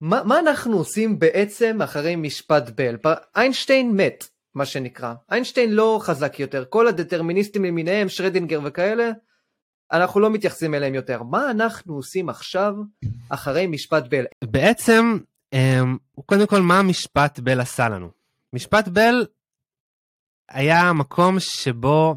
[0.00, 2.96] מה, מה אנחנו עושים בעצם אחרי משפט בל?
[3.36, 5.14] איינשטיין מת, מה שנקרא.
[5.30, 9.10] איינשטיין לא חזק יותר, כל הדטרמיניסטים למיניהם, שרדינגר וכאלה,
[9.92, 11.22] אנחנו לא מתייחסים אליהם יותר.
[11.22, 12.74] מה אנחנו עושים עכשיו
[13.28, 14.24] אחרי משפט בל?
[14.44, 15.18] בעצם,
[15.52, 18.10] אמ, קודם כל, מה משפט בל עשה לנו?
[18.52, 19.26] משפט בל
[20.48, 22.14] היה מקום שבו,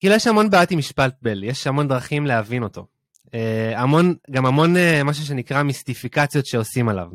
[0.00, 2.86] כאילו יש המון בעיות עם משפט בל, יש המון דרכים להבין אותו.
[3.34, 7.08] אה, המון, גם המון אה, משהו שנקרא מיסטיפיקציות שעושים עליו.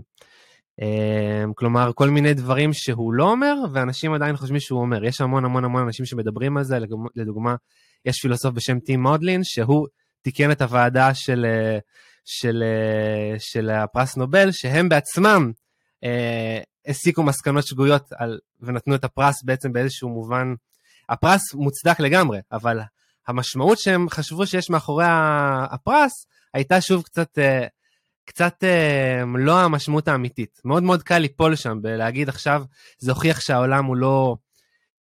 [0.82, 5.06] אה, כלומר, כל מיני דברים שהוא לא אומר, ואנשים עדיין חושבים שהוא אומר.
[5.06, 6.78] יש המון המון המון אנשים שמדברים על זה,
[7.16, 7.56] לדוגמה,
[8.06, 9.88] יש פילוסוף בשם טים מודלין, שהוא
[10.22, 11.46] תיקן את הוועדה של,
[12.26, 12.64] של,
[13.38, 15.52] של הפרס נובל, שהם בעצמם
[16.04, 20.54] אה, הסיקו מסקנות שגויות על, ונתנו את הפרס בעצם באיזשהו מובן,
[21.10, 22.80] הפרס מוצדק לגמרי, אבל
[23.28, 25.06] המשמעות שהם חשבו שיש מאחורי
[25.72, 27.68] הפרס הייתה שוב קצת, אה,
[28.26, 30.62] קצת אה, לא המשמעות האמיתית.
[30.66, 32.64] מאוד מאוד קל ליפול שם ולהגיד עכשיו
[33.00, 34.36] זה הוכיח שהעולם הוא לא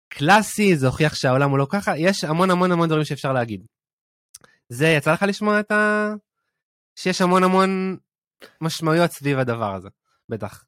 [0.09, 3.65] קלאסי, זה הוכיח שהעולם הוא לא ככה, יש המון המון המון דברים שאפשר להגיד.
[4.69, 6.13] זה יצא לך לשמוע את ה...
[6.97, 7.97] שיש המון המון
[8.61, 9.89] משמעויות סביב הדבר הזה,
[10.29, 10.65] בטח.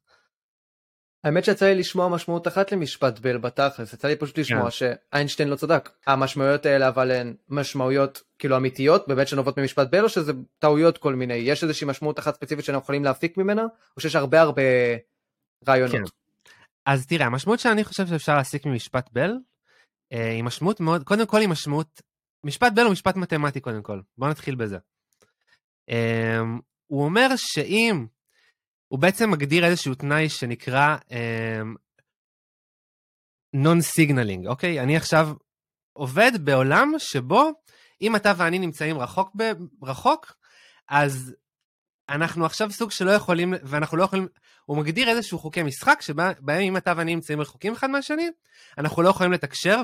[1.23, 4.71] האמת שיצא לי לשמוע משמעות אחת למשפט בל בתכלס, יצא לי פשוט לשמוע yeah.
[4.71, 4.95] כן.
[5.11, 5.89] שאיינשטיין לא צדק.
[6.07, 11.15] המשמעויות האלה אבל הן משמעויות כאילו אמיתיות באמת שנובעות ממשפט בל או שזה טעויות כל
[11.15, 14.61] מיני, יש איזושהי משמעות אחת ספציפית שאנחנו יכולים להפיק ממנה או שיש הרבה הרבה
[15.67, 16.09] רעיונות.
[16.09, 16.15] כן.
[16.85, 19.31] אז תראה המשמעות שאני חושב שאפשר להסיק ממשפט בל
[20.13, 22.01] אה, היא משמעות מאוד, קודם כל היא משמעות,
[22.43, 24.77] משפט בל הוא משפט מתמטי קודם כל, בוא נתחיל בזה.
[25.89, 26.39] אה,
[26.87, 28.05] הוא אומר שאם
[28.89, 30.97] הוא בעצם מגדיר איזשהו תנאי שנקרא
[33.53, 34.79] non um, signaling, אוקיי?
[34.79, 35.29] אני עכשיו
[35.93, 37.51] עובד בעולם שבו
[38.01, 39.43] אם אתה ואני נמצאים רחוק, ב,
[39.83, 40.33] רחוק,
[40.89, 41.35] אז
[42.09, 44.27] אנחנו עכשיו סוג שלא יכולים, ואנחנו לא יכולים,
[44.65, 48.29] הוא מגדיר איזשהו חוקי משחק שבהם אם אתה ואני נמצאים רחוקים אחד מהשני,
[48.77, 49.81] אנחנו לא יכולים לתקשר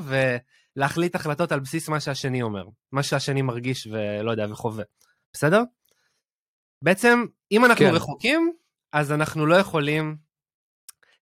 [0.76, 4.84] ולהחליט החלטות על בסיס מה שהשני אומר, מה שהשני מרגיש ולא יודע וחווה,
[5.34, 5.64] בסדר?
[6.82, 7.92] בעצם אם אנחנו כן.
[7.96, 8.54] רחוקים,
[8.96, 10.18] אז אנחנו לא יכולים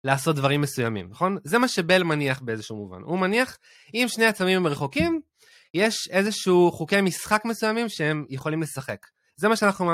[0.03, 1.37] לעשות דברים מסוימים, נכון?
[1.43, 3.01] זה מה שבל מניח באיזשהו מובן.
[3.01, 3.57] הוא מניח,
[3.93, 5.21] אם שני עצמים הם רחוקים,
[5.73, 9.07] יש איזשהו חוקי משחק מסוימים שהם יכולים לשחק.
[9.35, 9.91] זה מה שאנחנו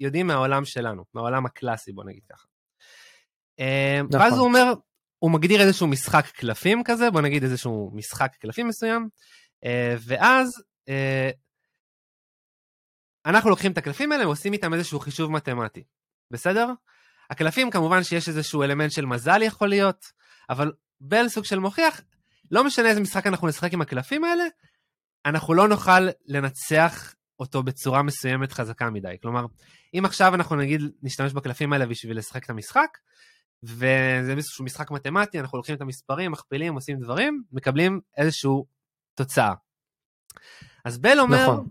[0.00, 2.46] יודעים מהעולם שלנו, מהעולם הקלאסי, בוא נגיד ככה.
[3.60, 4.20] אה, נכון.
[4.20, 4.72] ואז הוא אומר,
[5.18, 9.08] הוא מגדיר איזשהו משחק קלפים כזה, בוא נגיד איזשהו משחק קלפים מסוים,
[9.64, 11.30] אה, ואז אה,
[13.26, 15.84] אנחנו לוקחים את הקלפים האלה ועושים איתם איזשהו חישוב מתמטי,
[16.30, 16.66] בסדר?
[17.34, 20.04] הקלפים כמובן שיש איזשהו אלמנט של מזל יכול להיות,
[20.50, 22.00] אבל בל סוג של מוכיח,
[22.50, 24.44] לא משנה איזה משחק אנחנו נשחק עם הקלפים האלה,
[25.26, 29.16] אנחנו לא נוכל לנצח אותו בצורה מסוימת חזקה מדי.
[29.22, 29.46] כלומר,
[29.98, 32.98] אם עכשיו אנחנו נגיד נשתמש בקלפים האלה בשביל לשחק את המשחק,
[33.62, 38.66] וזה איזשהו משחק מתמטי, אנחנו לוקחים את המספרים, מכפילים, עושים דברים, מקבלים איזשהו
[39.14, 39.52] תוצאה.
[40.84, 41.68] אז בל אומר, נכון.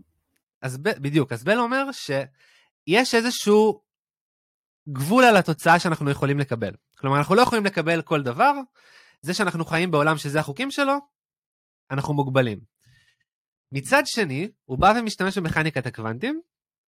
[0.62, 3.82] אז ב, בדיוק, אז בל אומר שיש איזשהו
[4.90, 6.72] גבול על התוצאה שאנחנו יכולים לקבל.
[6.98, 8.54] כלומר, אנחנו לא יכולים לקבל כל דבר,
[9.22, 10.94] זה שאנחנו חיים בעולם שזה החוקים שלו,
[11.92, 12.60] אנחנו מוגבלים.
[13.72, 16.42] מצד שני, הוא בא ומשתמש במכניקת הקוונטים,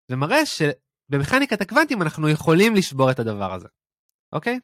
[0.09, 3.67] ומראה שבמכניקת הקוונטים אנחנו יכולים לשבור את הדבר הזה,
[4.33, 4.59] אוקיי?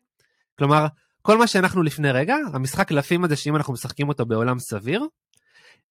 [0.57, 0.87] כלומר,
[1.21, 5.01] כל מה שאנחנו לפני רגע, המשחק קלפים הזה שאם אנחנו משחקים אותו בעולם סביר,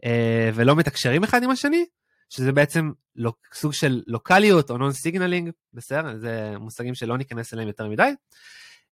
[0.04, 1.86] אה, ולא מתקשרים אחד עם השני,
[2.28, 2.90] שזה בעצם
[3.54, 6.18] סוג של לוקאליות או non signaling, בסדר?
[6.18, 8.10] זה מושגים שלא ניכנס אליהם יותר מדי.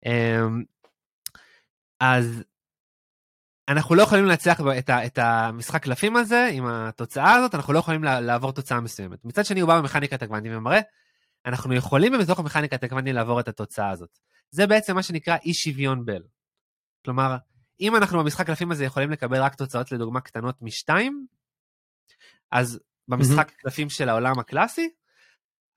[0.06, 0.64] אמ,
[2.00, 2.44] אז
[3.68, 4.26] אנחנו לא יכולים
[4.90, 9.26] ה, את המשחק קלפים הזה עם התוצאה הזאת, אנחנו לא יכולים לעבור תוצאה מסוימת.
[9.26, 10.80] מצד שני הוא בא במכניקת הקוונטים ומראה,
[11.46, 14.20] אנחנו יכולים בתוך המכניקת הקוונטים לעבור את התוצאה הזאת.
[14.52, 16.24] זה בעצם מה שנקרא אי שוויון בל.
[17.06, 17.38] כלומר,
[17.80, 21.28] אם אנחנו במשחק קלפים הזה יכולים לקבל רק תוצאות לדוגמה קטנות משתיים,
[22.52, 23.62] אז במשחק mm-hmm.
[23.62, 24.90] קלפים של העולם הקלאסי,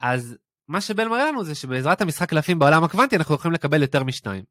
[0.01, 0.37] אז
[0.69, 4.45] מה שבל מראה לנו זה שבעזרת המשחק קלפים בעולם הקוונטי אנחנו יכולים לקבל יותר משניים.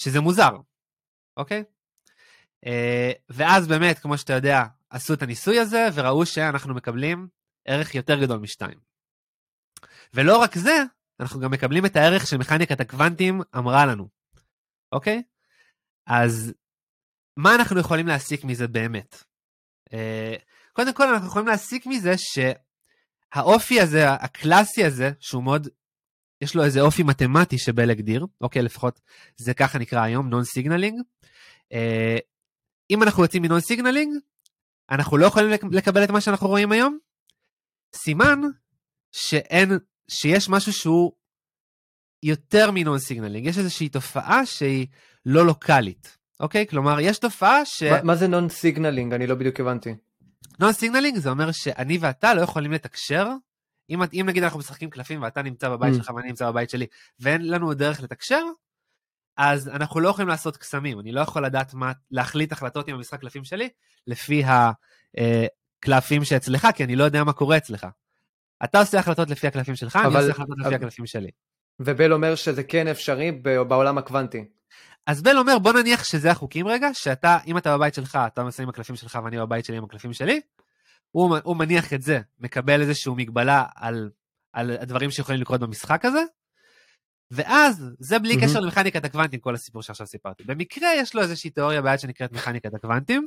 [0.00, 0.56] שזה מוזר,
[1.36, 1.64] אוקיי?
[2.64, 2.68] Uh,
[3.28, 7.28] ואז באמת, כמו שאתה יודע, עשו את הניסוי הזה וראו שאנחנו מקבלים
[7.64, 8.78] ערך יותר גדול משתיים.
[10.14, 10.82] ולא רק זה,
[11.20, 14.08] אנחנו גם מקבלים את הערך שמכניקת הקוונטים אמרה לנו,
[14.92, 15.22] אוקיי?
[16.06, 16.52] אז
[17.36, 19.24] מה אנחנו יכולים להסיק מזה באמת?
[19.88, 25.68] Uh, קודם כל אנחנו יכולים להסיק מזה שהאופי הזה, הקלאסי הזה, שהוא מאוד,
[26.40, 29.00] יש לו איזה אופי מתמטי שבל הגדיר, אוקיי, לפחות
[29.36, 31.00] זה ככה נקרא היום, non signaling.
[31.72, 32.18] אה,
[32.90, 34.16] אם אנחנו יוצאים מ non signaling,
[34.90, 36.98] אנחנו לא יכולים לקבל את מה שאנחנו רואים היום.
[37.94, 38.40] סימן
[39.12, 39.78] שאין,
[40.08, 41.12] שיש משהו שהוא
[42.22, 44.86] יותר מ non signaling, יש איזושהי תופעה שהיא
[45.26, 46.66] לא לוקאלית, אוקיי?
[46.66, 47.82] כלומר, יש תופעה ש...
[47.82, 49.12] מה, מה זה non signaling?
[49.12, 49.94] אני לא בדיוק הבנתי.
[50.58, 53.28] non signaling זה אומר שאני ואתה לא יכולים לתקשר.
[53.90, 55.96] אם, אם נגיד אנחנו משחקים קלפים ואתה נמצא בבית mm.
[55.96, 56.86] שלך ואני נמצא בבית שלי
[57.20, 58.42] ואין לנו דרך לתקשר,
[59.36, 61.00] אז אנחנו לא יכולים לעשות קסמים.
[61.00, 63.68] אני לא יכול לדעת מה, להחליט החלטות עם המשחק קלפים שלי
[64.06, 64.42] לפי
[65.84, 67.86] הקלפים שאצלך, כי אני לא יודע מה קורה אצלך.
[68.64, 70.66] אתה עושה החלטות לפי הקלפים שלך, אבל, אני עושה החלטות אבל...
[70.66, 71.30] לפי הקלפים שלי.
[71.80, 73.32] ובל אומר שזה כן אפשרי
[73.68, 74.44] בעולם הקוונטי.
[75.06, 78.68] אז בל אומר בוא נניח שזה החוקים רגע, שאתה, אם אתה בבית שלך, אתה מסיים
[78.68, 80.40] עם הקלפים שלך ואני בבית שלי עם הקלפים שלי,
[81.10, 84.10] הוא, הוא מניח את זה, מקבל איזושהי מגבלה על,
[84.52, 86.22] על הדברים שיכולים לקרות במשחק הזה,
[87.30, 88.44] ואז זה בלי mm-hmm.
[88.44, 90.44] קשר למכניקת הקוונטים, כל הסיפור שעכשיו סיפרתי.
[90.44, 93.26] במקרה יש לו איזושהי תיאוריה ביד שנקראת מכניקת הקוונטים,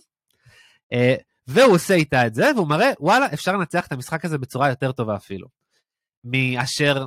[0.93, 1.15] אה,
[1.47, 4.91] והוא עושה איתה את זה, והוא מראה, וואלה, אפשר לנצח את המשחק הזה בצורה יותר
[4.91, 5.47] טובה אפילו,
[6.23, 7.05] מאשר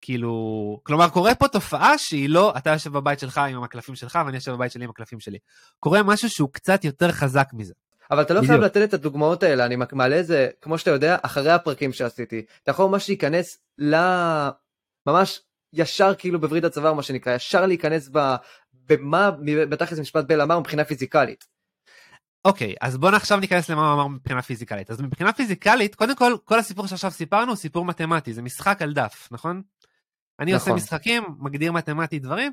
[0.00, 4.36] כאילו, כלומר קורה פה תופעה שהיא לא, אתה יושב בבית שלך עם הקלפים שלך ואני
[4.36, 5.38] יושב בבית שלי עם הקלפים שלי.
[5.78, 7.74] קורה משהו שהוא קצת יותר חזק מזה.
[8.10, 11.16] אבל אתה לא חייב לתת את הדוגמאות האלה, אני מעלה את זה, כמו שאתה יודע,
[11.22, 12.44] אחרי הפרקים שעשיתי.
[12.62, 13.96] אתה יכול ממש להיכנס ל...
[15.06, 15.40] ממש
[15.72, 18.34] ישר כאילו בווריד הצוואר מה שנקרא, ישר להיכנס ב...
[18.88, 21.44] במה בתכלס משפט בל אמר מבחינה פיזיקלית.
[22.44, 24.90] אוקיי, okay, אז בוא עכשיו ניכנס למה הוא אמר מבחינה פיזיקלית.
[24.90, 28.92] אז מבחינה פיזיקלית, קודם כל, כל הסיפור שעכשיו סיפרנו הוא סיפור מתמטי, זה משחק על
[28.92, 29.62] דף, נכון?
[30.40, 30.72] אני נכון.
[30.72, 32.52] עושה משחקים, מגדיר מתמטית דברים.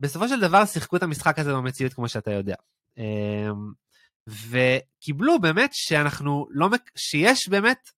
[0.00, 2.54] בסופו של דבר שיחקו את המשחק הזה במציאות כמו שאתה יודע.
[2.98, 3.72] אמ,
[4.28, 7.90] וקיבלו באמת שאנחנו לא, שיש באמת,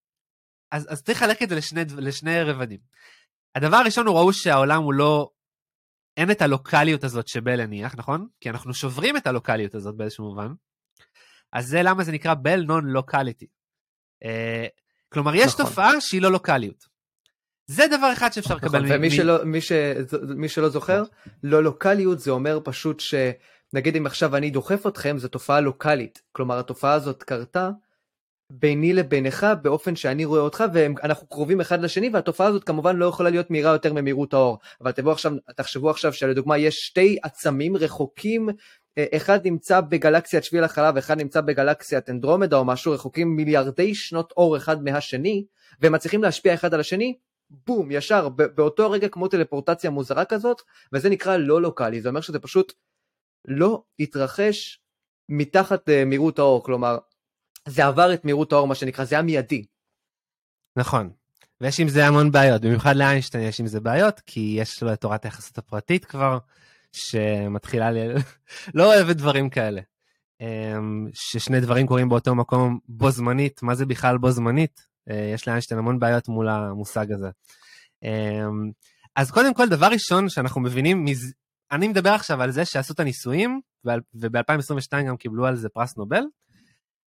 [0.71, 2.81] אז, אז צריך לחלק את זה לשני, לשני רבדים.
[3.55, 5.31] הדבר הראשון הוא ראו שהעולם הוא לא,
[6.17, 8.29] אין את הלוקאליות הזאת שבל הניח, נכון?
[8.41, 10.53] כי אנחנו שוברים את הלוקאליות הזאת באיזשהו מובן.
[11.53, 13.47] אז זה למה זה נקרא בל נון לוקליטי.
[15.09, 15.67] כלומר, יש נכון.
[15.67, 16.96] תופעה שהיא לא לוקאליות.
[17.67, 18.79] זה דבר אחד שאפשר לקבל.
[18.79, 19.73] נכון, ומי שלא, מי, ש,
[20.37, 21.03] מי שלא זוכר,
[21.43, 26.23] לא לוקאליות זה אומר פשוט שנגיד אם עכשיו אני דוחף אתכם, זו תופעה לוקאלית.
[26.33, 27.71] כלומר, התופעה הזאת קרתה
[28.53, 33.31] ביני לבינך באופן שאני רואה אותך ואנחנו קרובים אחד לשני והתופעה הזאת כמובן לא יכולה
[33.31, 34.59] להיות מהירה יותר ממהירות האור.
[34.81, 38.49] אבל תבואו עכשיו, תחשבו עכשיו שלדוגמה יש שתי עצמים רחוקים
[38.99, 44.33] אה, אחד נמצא בגלקסיית שביל החלב, אחד נמצא בגלקסיית אנדרומדה או משהו, רחוקים מיליארדי שנות
[44.37, 45.45] אור אחד מהשני,
[45.81, 47.17] והם מצליחים להשפיע אחד על השני,
[47.51, 50.63] בום, ישר, באותו רגע כמו טלפורטציה מוזרה כזאת,
[50.93, 52.73] וזה נקרא לא לוקאלי, זה אומר שזה פשוט
[53.49, 54.81] לא התרחש
[55.29, 56.99] מתחת uh, מהירות האור, כלומר,
[57.69, 59.67] זה עבר את מהירות האור, מה שנקרא, זה היה מיידי.
[60.77, 61.11] נכון,
[61.61, 65.01] ויש עם זה המון בעיות, במיוחד לאיינשטיין יש עם זה בעיות, כי יש לו את
[65.01, 66.39] תורת היחסות הפרטית כבר,
[66.93, 67.97] שמתחילה, ל...
[68.75, 69.81] לא אוהבת דברים כאלה.
[70.41, 74.87] אמ, ששני דברים קורים באותו מקום בו זמנית, מה זה בכלל בו זמנית?
[75.11, 77.31] אה, יש לאיינשטיין המון בעיות מול המושג הזה.
[78.03, 78.71] אמ,
[79.17, 81.33] אז קודם כל, דבר ראשון שאנחנו מבינים, מז...
[81.73, 83.61] אני מדבר עכשיו על זה שעשו את הניסויים,
[84.15, 86.23] וב-2022 גם קיבלו על זה פרס נובל,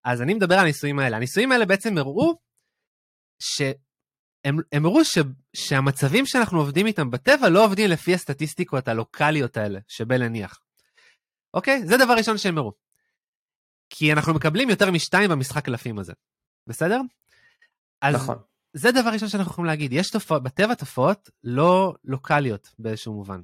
[0.05, 1.17] אז אני מדבר על הניסויים האלה.
[1.17, 2.35] הניסויים האלה בעצם הראו
[3.39, 5.19] שהם הם הראו ש,
[5.57, 10.61] שהמצבים שאנחנו עובדים איתם בטבע לא עובדים לפי הסטטיסטיקות הלוקאליות האלה שבל הניח.
[11.55, 11.87] אוקיי?
[11.87, 12.73] זה דבר ראשון שהם הראו.
[13.91, 16.13] כי אנחנו מקבלים יותר משתיים במשחק קלפים הזה.
[16.67, 17.01] בסדר?
[18.03, 18.37] אז נכון.
[18.73, 23.41] זה דבר ראשון שאנחנו יכולים להגיד, יש תופעות, בטבע תופעות לא לוקאליות באיזשהו מובן.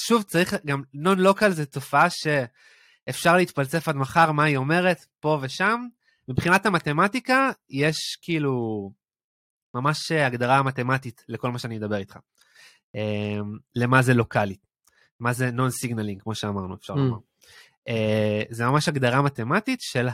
[0.00, 5.38] שוב, צריך גם, נון לוקל זה תופעה שאפשר להתפלצף עד מחר מה היא אומרת, פה
[5.42, 5.86] ושם.
[6.28, 8.52] מבחינת המתמטיקה, יש כאילו
[9.74, 12.18] ממש הגדרה מתמטית לכל מה שאני אדבר איתך.
[12.94, 14.56] אמ, למה זה לוקאלי,
[15.20, 16.96] מה זה non-signaling, כמו שאמרנו, אפשר mm.
[16.96, 17.18] לומר.
[17.88, 20.08] אה, זה ממש הגדרה מתמטית של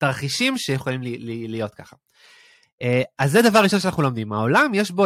[0.00, 1.00] התרחישים שיכולים
[1.48, 1.96] להיות ככה.
[2.82, 4.32] אה, אז זה דבר ראשון שאנחנו לומדים.
[4.32, 5.04] העולם יש בו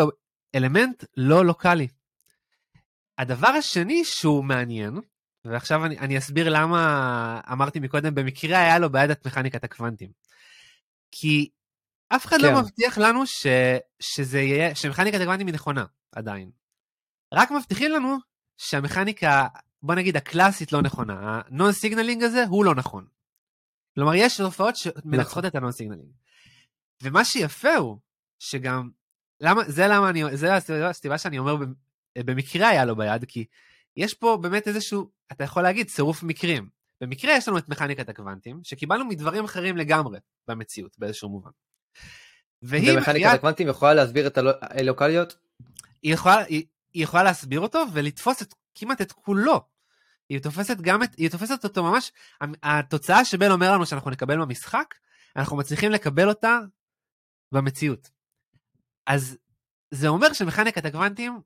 [0.55, 1.88] אלמנט לא לוקאלי.
[3.19, 5.00] הדבר השני שהוא מעניין,
[5.45, 10.11] ועכשיו אני, אני אסביר למה אמרתי מקודם, במקרה היה לו ביד את מכניקת הקוונטים.
[11.11, 11.50] כי
[12.09, 12.55] אף אחד לא כן.
[12.55, 13.47] לא מבטיח לנו ש,
[14.00, 16.50] שזה יהיה, שמכניקת הקוונטים היא נכונה, עדיין.
[17.35, 18.17] רק מבטיחים לנו
[18.57, 19.47] שהמכניקה,
[19.83, 23.07] בוא נגיד הקלאסית לא נכונה, ה non-signaling הזה הוא לא נכון.
[23.95, 25.45] כלומר, יש תופעות שמנצחות נכון.
[25.45, 26.11] את ה non-signaling.
[27.02, 27.99] ומה שיפה הוא,
[28.38, 28.90] שגם,
[29.40, 30.56] למה, זה למה אני, זה
[30.88, 31.56] הסיבה שאני אומר
[32.18, 33.44] במקרה היה לו ביד, כי
[33.97, 36.68] יש פה באמת איזשהו, אתה יכול להגיד, צירוף מקרים.
[37.00, 40.18] במקרה יש לנו את מכניקת הקוונטים, שקיבלנו מדברים אחרים לגמרי
[40.49, 41.50] במציאות, באיזשהו מובן.
[42.62, 43.32] והיא ומכניקת מביאה...
[43.32, 45.37] הקוונטים יכולה להסביר את הלוקליות?
[46.02, 49.61] היא יכולה, היא, היא יכולה להסביר אותו ולתפוס את, כמעט את כולו.
[50.28, 52.12] היא תופסת גם את, היא תופסת אותו ממש,
[52.62, 54.94] התוצאה שבל אומר לנו שאנחנו נקבל במשחק,
[55.37, 56.59] אנחנו מצליחים לקבל אותה
[57.52, 58.11] במציאות.
[59.06, 59.38] אז
[59.90, 61.40] זה אומר שמכניקת הקוונטים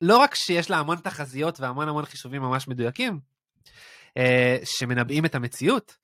[0.00, 3.20] לא רק שיש לה המון תחזיות והמון המון חישובים ממש מדויקים,
[4.16, 5.96] אה, שמנבאים את המציאות,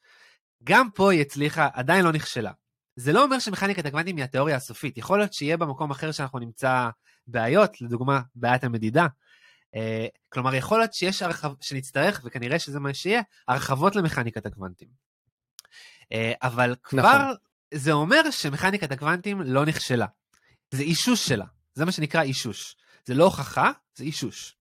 [0.64, 2.52] גם פה היא הצליחה, עדיין לא נכשלה.
[2.96, 6.88] זה לא אומר שמכניקת הקוונטים היא התיאוריה הסופית, יכול להיות שיהיה במקום אחר שאנחנו נמצא
[7.26, 9.06] בעיות, לדוגמה בעיית המדידה.
[9.74, 14.88] אה, כלומר, יכול להיות שיש הרחב, שנצטרך, וכנראה שזה מה שיהיה, הרחבות למכניקת הקוונטים.
[16.12, 17.34] אה, אבל כבר נכון.
[17.74, 20.06] זה אומר שמכניקת הקוונטים לא נכשלה.
[20.70, 22.76] זה אישוש שלה, זה מה שנקרא אישוש.
[23.04, 24.56] זה לא הוכחה, זה אישוש.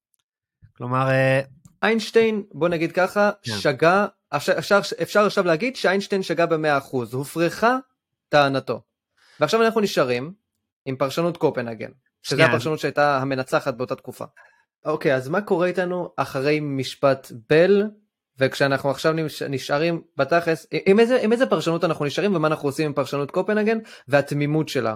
[0.78, 1.10] כלומר...
[1.10, 1.42] אה,
[1.84, 3.52] איינשטיין, בוא נגיד ככה, כן.
[3.60, 4.06] שגה,
[4.36, 7.78] אפשר, אפשר, אפשר עכשיו להגיד שאיינשטיין שגה ב-100%, הופרכה
[8.30, 8.82] טענתו.
[9.40, 10.34] ועכשיו אנחנו נשארים
[10.86, 11.92] עם פרשנות קופנהגן,
[12.24, 14.26] שזה הפרשנות שהייתה המנצחת באותה תקופה.
[14.86, 17.84] אוקיי, אז מה קורה איתנו אחרי משפט בל,
[18.38, 19.14] וכשאנחנו עכשיו
[19.50, 23.78] נשארים בתכלס, עם איזה, עם איזה פרשנות אנחנו נשארים ומה אנחנו עושים עם פרשנות קופנהגן
[24.08, 24.96] והתמימות שלה.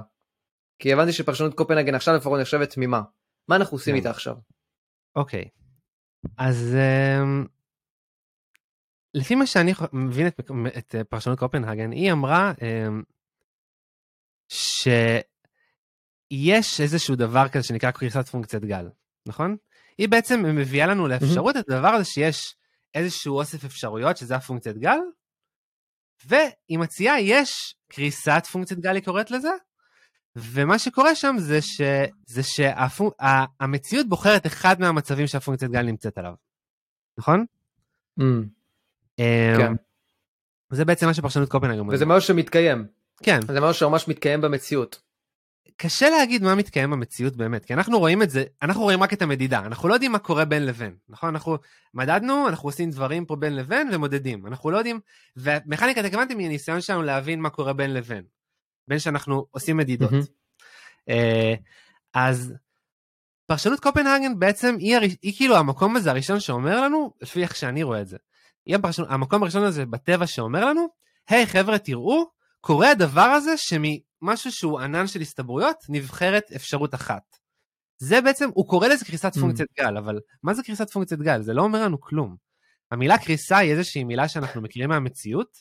[0.79, 3.01] כי הבנתי שפרשנות קופנהגן עכשיו לפחות נחשבת תמימה.
[3.48, 3.98] מה אנחנו עושים כן.
[3.98, 4.36] איתה עכשיו?
[5.15, 5.50] אוקיי,
[6.38, 7.48] אז um,
[9.13, 10.39] לפי מה שאני מבין את,
[10.77, 13.03] את פרשנות קופנהגן, היא אמרה um,
[14.50, 15.22] שיש
[16.82, 18.89] איזשהו דבר כזה שנקרא קריסת פונקציית גל,
[19.25, 19.58] נכון?
[19.98, 21.60] היא בעצם מביאה לנו לאפשרות mm-hmm.
[21.60, 22.56] את הדבר הזה שיש
[22.96, 25.00] איזשהו אוסף אפשרויות, שזה הפונקציית גל,
[26.25, 29.51] והיא מציעה, יש קריסת פונקציית גל, היא קוראת לזה,
[30.36, 31.82] ומה שקורה שם זה, ש...
[32.25, 34.10] זה שהמציאות שה...
[34.10, 36.34] בוחרת אחד מהמצבים שהפונקציית גל נמצאת עליו,
[37.17, 37.46] נכון?
[38.20, 38.24] Mm.
[39.58, 39.74] כן.
[40.70, 41.89] זה בעצם מה שפרשנות קופנהגן.
[41.89, 42.88] וזה משהו שמתקיים.
[43.24, 43.39] כן.
[43.48, 45.01] זה משהו שממש מתקיים במציאות.
[45.77, 49.22] קשה להגיד מה מתקיים במציאות באמת, כי אנחנו רואים את זה, אנחנו רואים רק את
[49.22, 51.29] המדידה, אנחנו לא יודעים מה קורה בין לבין, נכון?
[51.29, 51.57] אנחנו
[51.93, 55.00] מדדנו, אנחנו עושים דברים פה בין לבין ומודדים, אנחנו לא יודעים,
[55.38, 58.24] ומכניקת הקוונטים היא הניסיון שלנו להבין מה קורה בין לבין,
[58.88, 60.12] בין שאנחנו עושים מדידות.
[60.12, 61.13] Mm-hmm.
[62.13, 62.53] אז
[63.46, 65.01] פרשנות קופנהגן בעצם היא, הר...
[65.22, 68.17] היא כאילו המקום הזה הראשון שאומר לנו, לפי איך שאני רואה את זה,
[68.65, 70.88] היא הפרשנות, המקום הראשון הזה בטבע שאומר לנו,
[71.29, 72.25] היי hey, חבר'ה תראו,
[72.62, 73.81] קורה הדבר הזה שמ...
[74.21, 77.24] משהו שהוא ענן של הסתברויות, נבחרת אפשרות אחת.
[78.00, 79.39] זה בעצם, הוא קורא לזה קריסת mm.
[79.39, 81.41] פונקציית גל, אבל מה זה קריסת פונקציית גל?
[81.41, 82.36] זה לא אומר לנו כלום.
[82.91, 85.57] המילה קריסה היא איזושהי מילה שאנחנו מכירים מהמציאות,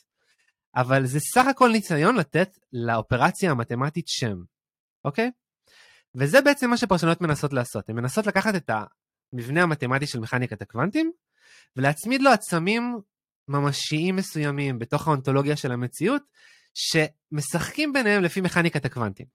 [0.75, 4.37] אבל זה סך הכל ניסיון לתת לאופרציה המתמטית שם,
[5.05, 5.31] אוקיי?
[6.15, 7.89] וזה בעצם מה שפרשנויות מנסות לעשות.
[7.89, 8.69] הן מנסות לקחת את
[9.33, 11.11] המבנה המתמטי של מכניקת הקוונטים,
[11.75, 12.99] ולהצמיד לו עצמים
[13.47, 16.21] ממשיים מסוימים בתוך האונתולוגיה של המציאות,
[16.77, 19.25] שמשחקים ביניהם לפי מכניקת הקוונטים.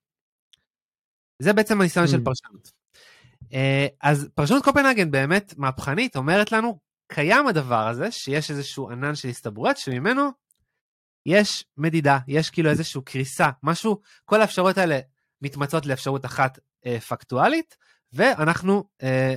[1.38, 2.10] זה בעצם הניסיון mm.
[2.10, 2.72] של פרשנות.
[3.52, 9.28] אה, אז פרשנות קופנהגן באמת מהפכנית אומרת לנו, קיים הדבר הזה, שיש איזשהו ענן של
[9.28, 10.30] הסתברויות, שממנו
[11.26, 14.98] יש מדידה, יש כאילו איזושהי קריסה, משהו, כל האפשרויות האלה
[15.40, 17.76] מתמצות לאפשרות אחת אה, פקטואלית,
[18.12, 19.34] ואנחנו אה,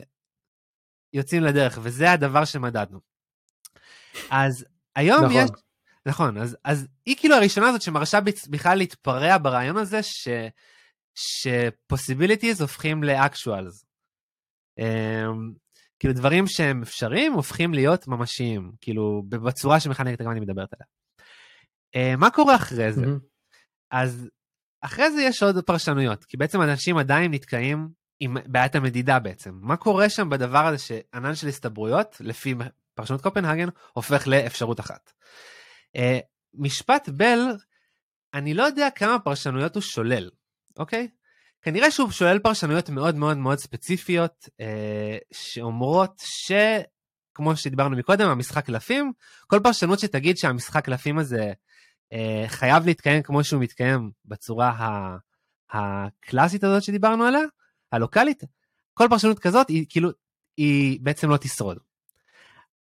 [1.14, 3.00] יוצאים לדרך, וזה הדבר שמדדנו.
[4.32, 5.32] אז היום נכון.
[5.32, 5.50] יש
[6.08, 8.20] נכון, אז, אז היא כאילו הראשונה הזאת שמרשה
[8.50, 10.28] בכלל להתפרע ברעיון הזה ש,
[11.16, 13.86] ש possibilities הופכים ל actuals.
[14.80, 15.56] Um,
[16.00, 20.88] כאילו דברים שהם אפשריים הופכים להיות ממשיים, כאילו בצורה שמכניקת הגמני מדברת עליה.
[21.96, 23.02] Uh, מה קורה אחרי זה?
[23.02, 23.20] Mm-hmm.
[23.92, 24.30] אז
[24.82, 29.52] אחרי זה יש עוד פרשנויות, כי בעצם אנשים עדיין נתקעים עם בעיית המדידה בעצם.
[29.62, 32.56] מה קורה שם בדבר הזה שענן של הסתברויות, לפי
[32.94, 35.14] פרשנות קופנהגן, הופך לאפשרות אחת.
[35.96, 36.00] Uh,
[36.54, 37.40] משפט בל,
[38.34, 40.30] אני לא יודע כמה פרשנויות הוא שולל,
[40.78, 41.08] אוקיי?
[41.62, 46.52] כנראה שהוא שולל פרשנויות מאוד מאוד מאוד ספציפיות, uh, שאומרות ש...
[47.38, 49.12] כמו שדיברנו מקודם, המשחק קלפים,
[49.48, 51.54] כל פרשנות שתגיד שהמשחק קלפים הזה
[52.14, 55.18] uh, חייב להתקיים כמו שהוא מתקיים בצורה ה...
[55.70, 57.42] הקלאסית הזאת שדיברנו עליה,
[57.92, 58.44] הלוקאלית,
[58.94, 60.10] כל פרשנות כזאת היא כאילו,
[60.58, 61.78] היא בעצם לא תשרוד.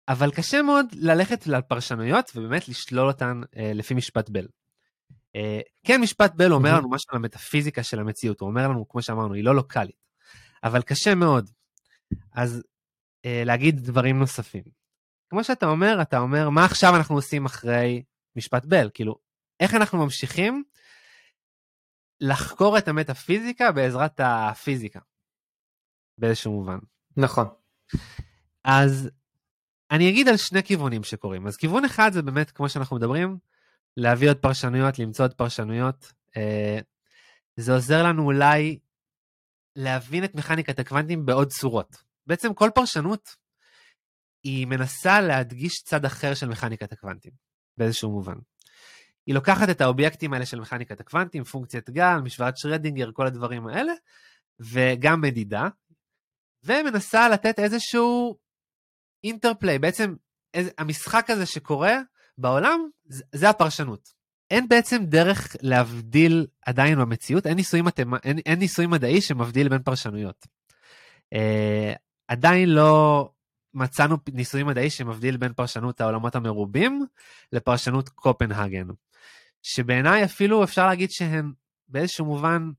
[0.07, 4.47] אבל קשה מאוד ללכת לפרשנויות ובאמת לשלול אותן אה, לפי משפט בל.
[5.35, 9.01] אה, כן, משפט בל אומר לנו משהו על המטאפיזיקה של המציאות, הוא אומר לנו, כמו
[9.01, 10.03] שאמרנו, היא לא לוקאלית,
[10.63, 11.49] אבל קשה מאוד.
[12.33, 12.63] אז
[13.25, 14.63] אה, להגיד דברים נוספים.
[15.29, 18.03] כמו שאתה אומר, אתה אומר, מה עכשיו אנחנו עושים אחרי
[18.35, 18.89] משפט בל?
[18.93, 19.15] כאילו,
[19.59, 20.63] איך אנחנו ממשיכים
[22.21, 24.99] לחקור את המטאפיזיקה בעזרת הפיזיקה,
[26.17, 26.77] באיזשהו מובן.
[27.17, 27.47] נכון.
[28.63, 29.09] אז
[29.93, 31.47] אני אגיד על שני כיוונים שקורים.
[31.47, 33.37] אז כיוון אחד זה באמת, כמו שאנחנו מדברים,
[33.97, 36.13] להביא עוד פרשנויות, למצוא עוד פרשנויות.
[36.37, 36.79] אה,
[37.55, 38.79] זה עוזר לנו אולי
[39.75, 42.03] להבין את מכניקת הקוונטים בעוד צורות.
[42.27, 43.35] בעצם כל פרשנות
[44.43, 47.31] היא מנסה להדגיש צד אחר של מכניקת הקוונטים,
[47.77, 48.37] באיזשהו מובן.
[49.25, 53.93] היא לוקחת את האובייקטים האלה של מכניקת הקוונטים, פונקציית גל, משוואת שרדינגר, כל הדברים האלה,
[54.59, 55.67] וגם מדידה,
[56.63, 58.42] ומנסה לתת איזשהו
[59.23, 60.15] אינטרפליי, בעצם
[60.53, 61.97] איזה, המשחק הזה שקורה
[62.37, 64.13] בעולם, זה, זה הפרשנות.
[64.51, 68.15] אין בעצם דרך להבדיל עדיין במציאות, אין ניסוי, מתמ...
[68.15, 70.47] אין, אין ניסוי מדעי שמבדיל בין פרשנויות.
[71.33, 71.93] אה,
[72.27, 73.29] עדיין לא
[73.73, 77.05] מצאנו ניסוי מדעי שמבדיל בין פרשנות העולמות המרובים
[77.51, 78.87] לפרשנות קופנהגן.
[79.61, 81.51] שבעיניי אפילו אפשר להגיד שהן
[81.87, 82.71] באיזשהו מובן,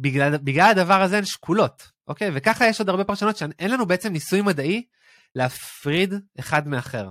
[0.00, 2.30] בגלל, בגלל הדבר הזה הן שקולות, אוקיי?
[2.34, 4.86] וככה יש עוד הרבה פרשנות שאין לנו בעצם ניסוי מדעי
[5.34, 7.10] להפריד אחד מאחר.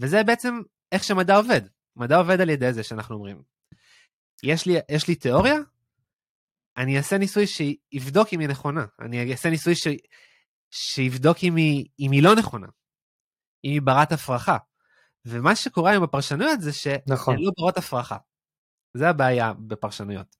[0.00, 0.60] וזה בעצם
[0.92, 1.60] איך שמדע עובד.
[1.96, 3.42] מדע עובד על ידי זה שאנחנו אומרים.
[4.42, 5.54] יש לי, יש לי תיאוריה,
[6.76, 8.84] אני אעשה ניסוי שיבדוק אם היא נכונה.
[9.00, 9.86] אני אעשה ניסוי ש...
[10.70, 12.66] שיבדוק אם היא, אם היא לא נכונה.
[13.64, 14.56] אם היא ברת הפרחה.
[15.24, 17.36] ומה שקורה היום בפרשנויות זה שהן נכון.
[17.38, 18.16] לא ברות הפרחה.
[18.94, 20.36] זה הבעיה בפרשנויות.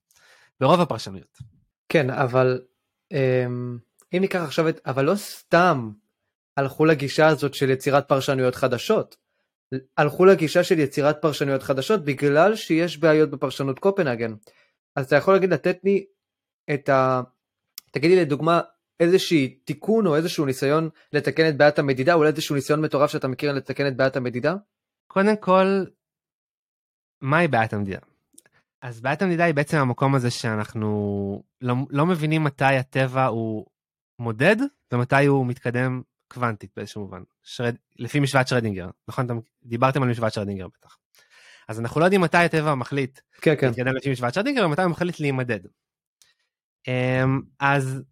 [0.60, 1.51] ברוב הפרשנויות.
[1.92, 2.60] כן, אבל
[3.12, 3.78] אמ,
[4.12, 4.80] אם ניקח עכשיו את...
[4.86, 5.90] אבל לא סתם
[6.56, 9.16] הלכו לגישה הזאת של יצירת פרשנויות חדשות.
[9.96, 14.34] הלכו לגישה של יצירת פרשנויות חדשות בגלל שיש בעיות בפרשנות קופנהגן.
[14.96, 16.06] אז אתה יכול להגיד לתת לי
[16.74, 17.22] את ה...
[17.90, 18.60] תגידי לדוגמה
[19.00, 23.52] איזשהי תיקון או איזשהו ניסיון לתקן את בעיית המדידה, אולי איזשהו ניסיון מטורף שאתה מכיר
[23.52, 24.54] לתקן את בעיית המדידה?
[25.06, 25.84] קודם כל,
[27.20, 28.11] מהי בעיית המדידה?
[28.82, 33.66] אז בעיית המדידה היא בעצם המקום הזה שאנחנו לא, לא מבינים מתי הטבע הוא
[34.18, 34.56] מודד
[34.92, 39.26] ומתי הוא מתקדם קוונטית באיזשהו מובן, שרד, לפי משוואת שרדינגר, נכון?
[39.26, 40.98] אתם דיברתם על משוואת שרדינגר בטח.
[41.68, 43.66] אז אנחנו לא יודעים מתי הטבע מחליט כן, כן.
[43.66, 45.60] להתקדם לפי משוואת שרדינגר ומתי הוא מחליט להימדד.
[46.88, 48.02] אמ, אז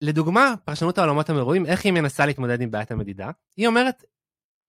[0.00, 3.30] לדוגמה, פרשנות העולמות המרואים, איך היא מנסה להתמודד עם בעיית המדידה?
[3.56, 4.04] היא אומרת,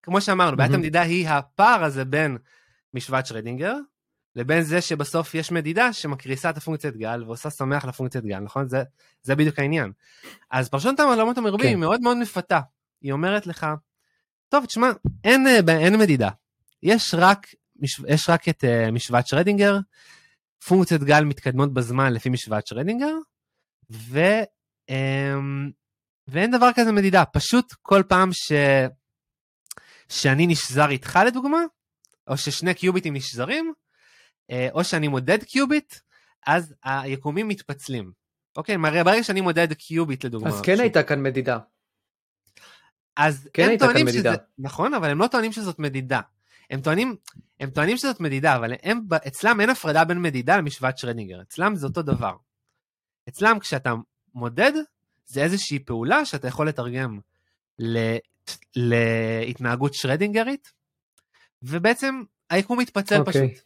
[0.04, 2.38] כמו שאמרנו, בעיית המדידה היא הפער הזה בין
[2.94, 3.76] משוואת שרדינגר,
[4.36, 8.68] לבין זה שבסוף יש מדידה שמקריסה את הפונקציית גל ועושה שמח לפונקציית גל, נכון?
[8.68, 8.84] זה,
[9.22, 9.92] זה בדיוק העניין.
[10.52, 11.68] אז פרשנות העולמות המרובים כן.
[11.68, 12.60] היא מאוד מאוד מפתה.
[13.02, 13.68] היא אומרת לך,
[14.50, 14.92] טוב, תשמע,
[15.24, 16.30] אין, אין מדידה.
[16.84, 17.48] יש רק,
[18.08, 19.78] יש רק את uh, משוואת שרדינגר,
[20.68, 23.14] פונקציות גל מתקדמות בזמן לפי משוואת שרדינגר,
[23.92, 24.20] ו...
[24.92, 25.72] Um,
[26.28, 28.52] ואין דבר כזה מדידה, פשוט כל פעם ש...
[30.10, 31.60] שאני נשזר איתך לדוגמה,
[32.28, 33.83] או ששני קיוביטים נשזרים, אה,
[34.52, 35.96] או שאני מודד קיוביט,
[36.48, 38.12] אז היקומים מתפצלים.
[38.58, 40.50] אוקיי, מראה ברגע שאני מודד קיוביט לדוגמה.
[40.50, 40.80] אז כן ש...
[40.80, 41.58] הייתה כאן מדידה.
[43.16, 44.36] אז כן הם טוענים שזה, מדידה.
[44.58, 46.22] נכון, אבל הם לא טוענים שזאת מדידה.
[46.70, 47.16] הם טוענים,
[47.60, 51.88] הם טוענים שזאת מדידה, אבל הם, אצלם אין הפרדה בין מדידה למשוואת שרדינגר, אצלם זה
[51.88, 52.36] אותו דבר.
[53.30, 53.94] אצלם כשאתה
[54.34, 54.72] מודד,
[55.26, 57.20] זה איזושהי פעולה שאתה יכול לתרגם
[58.76, 60.72] להתנהגות שרדינגרית,
[61.64, 63.20] ובעצם היקום מתפצל okay.
[63.20, 63.50] אוקיי.
[63.50, 63.64] פשוט.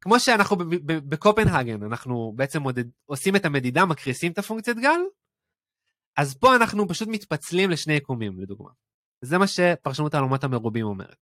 [0.00, 5.00] כמו שאנחנו בקופנהגן, אנחנו בעצם מודד, עושים את המדידה, מקריסים את הפונקציית גל,
[6.16, 8.70] אז פה אנחנו פשוט מתפצלים לשני יקומים, לדוגמה.
[9.24, 11.16] זה מה שפרשנות העלומות המרובים אומרת.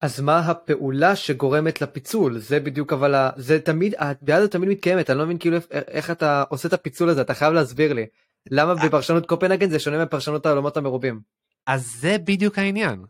[0.00, 2.38] אז מה הפעולה שגורמת לפיצול?
[2.38, 6.44] זה בדיוק אבל, זה תמיד, הבעיה הזאת תמיד מתקיימת, אני לא מבין כאילו איך אתה
[6.48, 8.06] עושה את הפיצול הזה, אתה חייב להסביר לי.
[8.50, 8.86] למה אה.
[8.86, 11.20] בפרשנות קופנהגן זה שונה מפרשנות העולמות המרובים?
[11.66, 13.04] אז זה בדיוק העניין.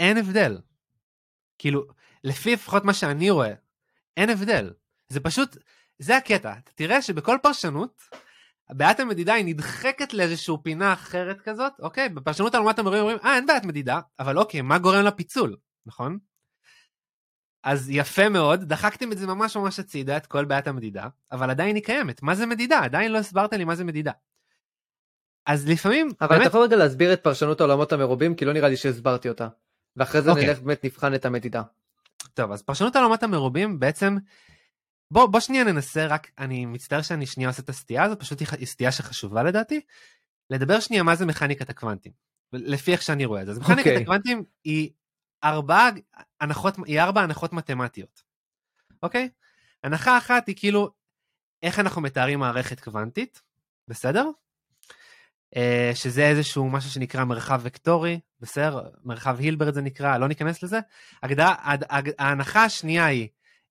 [0.00, 0.58] אין הבדל.
[1.58, 1.86] כאילו,
[2.24, 3.52] לפי לפחות מה שאני רואה,
[4.16, 4.72] אין הבדל.
[5.08, 5.56] זה פשוט,
[5.98, 6.52] זה הקטע.
[6.52, 8.02] אתה תראה שבכל פרשנות,
[8.70, 12.08] בעיית המדידה היא נדחקת לאיזושהי פינה אחרת כזאת, אוקיי?
[12.08, 16.18] בפרשנות על לעומת המורים אומרים, אה, אין בעיית מדידה, אבל אוקיי, מה גורם לפיצול, נכון?
[17.64, 21.76] אז יפה מאוד, דחקתם את זה ממש ממש הצידה, את כל בעיית המדידה, אבל עדיין
[21.76, 22.22] היא קיימת.
[22.22, 22.78] מה זה מדידה?
[22.78, 24.12] עדיין לא הסברת לי מה זה מדידה.
[25.46, 26.10] אז לפעמים...
[26.20, 26.40] אבל באמת...
[26.40, 29.48] אתה יכול רגע להסביר את פרשנות העולמות המרובים, כי לא נראה לי שהסברתי אותה.
[29.96, 30.46] ואחרי זה אוקיי.
[30.46, 31.62] נלך באמת נבחן את המדידה.
[32.36, 34.16] טוב, אז פרשנות העולמות המרובים בעצם...
[35.10, 38.66] בוא, בוא שנייה ננסה, רק אני מצטער שאני שנייה עושה את הסטייה הזאת, פשוט היא
[38.66, 39.80] סטייה שחשובה לדעתי.
[40.50, 42.12] לדבר שנייה מה זה מכניקת הקוונטים,
[42.52, 43.52] לפי איך שאני רואה את זה.
[43.52, 43.88] אז מכניקת okay.
[43.88, 44.02] אוקיי.
[44.02, 44.90] הקוונטים היא
[45.44, 45.88] ארבע
[46.40, 48.22] הנחות, היא ארבע הנחות מתמטיות,
[49.02, 49.28] אוקיי?
[49.84, 50.90] הנחה אחת היא כאילו,
[51.62, 53.42] איך אנחנו מתארים מערכת קוונטית,
[53.88, 54.30] בסדר?
[55.56, 58.88] אה, שזה איזשהו משהו שנקרא מרחב וקטורי, בסדר?
[59.04, 60.80] מרחב הילברד זה נקרא, לא ניכנס לזה.
[61.22, 61.54] הגדרה,
[62.18, 63.28] ההנחה השנייה היא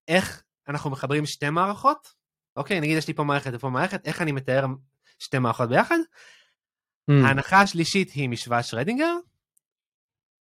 [0.07, 2.13] איך אנחנו מחברים שתי מערכות,
[2.55, 4.65] אוקיי, נגיד יש לי פה מערכת ופה מערכת, איך אני מתאר
[5.19, 5.97] שתי מערכות ביחד?
[7.11, 7.13] Mm.
[7.25, 9.17] ההנחה השלישית היא משוואה שרדינגר,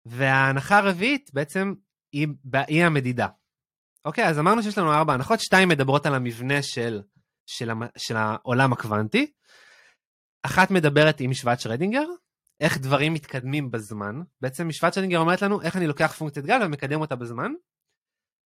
[0.06, 1.74] וההנחה הרביעית בעצם
[2.12, 2.28] היא,
[2.68, 3.26] היא המדידה.
[4.04, 7.02] אוקיי, אז אמרנו שיש לנו ארבע הנחות, שתיים מדברות על המבנה של,
[7.46, 9.32] של, של העולם הקוונטי,
[10.42, 12.06] אחת מדברת עם משוואת שרדינגר,
[12.60, 14.22] איך דברים מתקדמים בזמן.
[14.40, 17.52] בעצם משוואת שרדינגר אומרת לנו איך אני לוקח פונקציית גל ומקדם אותה בזמן.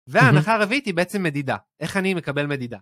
[0.07, 2.79] וההנחה הרביעית היא בעצם מדידה, איך אני מקבל מדידה.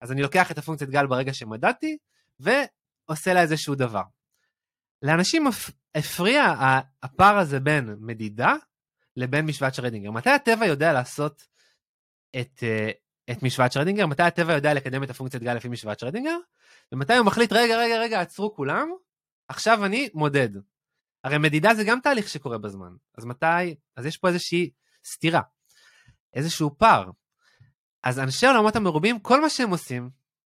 [0.00, 1.98] אז אני לוקח את הפונקציית גל ברגע שמדדתי,
[2.40, 4.02] ועושה לה איזשהו דבר.
[5.02, 5.44] לאנשים
[5.94, 6.54] הפריע
[7.02, 8.54] הפער הזה בין מדידה
[9.16, 10.10] לבין משוואת שרדינגר.
[10.10, 11.42] מתי הטבע יודע לעשות
[12.40, 12.90] את, אה,
[13.30, 14.06] את משוואת שרדינגר?
[14.06, 16.36] מתי הטבע יודע לקדם את הפונקציית גל לפי משוואת שרדינגר?
[16.92, 18.88] ומתי הוא מחליט, רגע, רגע, רגע, עצרו כולם,
[19.48, 20.48] עכשיו אני מודד.
[21.24, 22.92] הרי מדידה זה גם תהליך שקורה בזמן.
[23.18, 24.70] אז מתי, אז יש פה איזושהי
[25.04, 25.40] סתירה,
[26.34, 27.10] איזשהו פער.
[28.02, 30.10] אז אנשי עולמות המרובים, כל מה שהם עושים,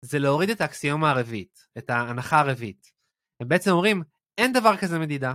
[0.02, 2.92] זה להוריד את האקסיומה הרביעית, את ההנחה הרביעית.
[3.40, 4.04] הם בעצם אומרים,
[4.38, 5.34] אין דבר כזה מדידה,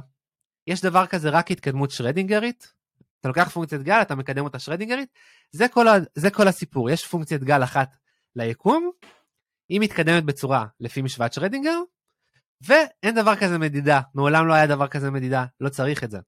[0.67, 2.73] יש דבר כזה רק התקדמות שרדינגרית,
[3.21, 5.09] אתה לוקח פונקציית גל, אתה מקדם אותה שרדינגרית,
[5.51, 7.97] זה כל, ה, זה כל הסיפור, יש פונקציית גל אחת
[8.37, 8.91] ליקום,
[9.69, 11.79] היא מתקדמת בצורה לפי משוואת שרדינגר,
[12.61, 16.19] ואין דבר כזה מדידה, מעולם לא היה דבר כזה מדידה, לא צריך את זה.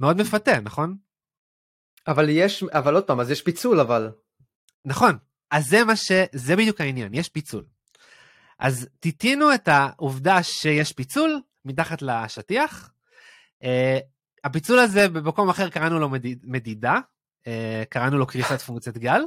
[0.00, 0.96] מאוד מפתה, נכון?
[2.06, 4.10] אבל יש, אבל עוד פעם, אז יש פיצול אבל.
[4.84, 5.18] נכון,
[5.50, 6.12] אז זה מה ש...
[6.32, 7.64] זה בדיוק העניין, יש פיצול.
[8.58, 12.92] אז תיתינו את העובדה שיש פיצול מתחת לשטיח.
[13.64, 13.66] Uh,
[14.44, 17.00] הפיצול הזה במקום אחר קראנו לו מדיד, מדידה,
[17.88, 19.22] קראנו לו קריסת פונקציית גל,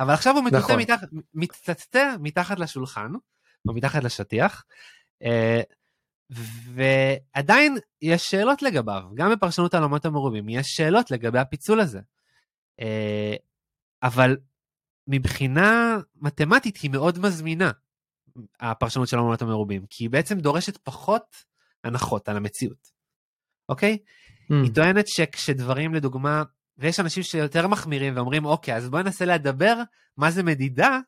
[0.00, 0.80] אבל עכשיו הוא מתוצא נכון.
[0.80, 1.00] מתח,
[1.34, 3.12] מתצטה מתחת לשולחן,
[3.68, 4.64] או מתחת לשטיח,
[5.24, 5.26] uh,
[6.74, 12.00] ועדיין יש שאלות לגביו, גם בפרשנות העולמות המרובים יש שאלות לגבי הפיצול הזה.
[12.80, 12.84] Uh,
[14.02, 14.36] אבל
[15.06, 17.70] מבחינה מתמטית היא מאוד מזמינה,
[18.60, 21.36] הפרשנות של העולמות המרובים, כי היא בעצם דורשת פחות
[21.84, 22.88] הנחות על המציאות,
[23.68, 23.98] אוקיי?
[24.52, 24.54] Mm.
[24.64, 26.42] היא טוענת שכשדברים לדוגמה,
[26.78, 29.74] ויש אנשים שיותר מחמירים ואומרים, אוקיי, אז בואי ננסה לדבר
[30.16, 30.98] מה זה מדידה,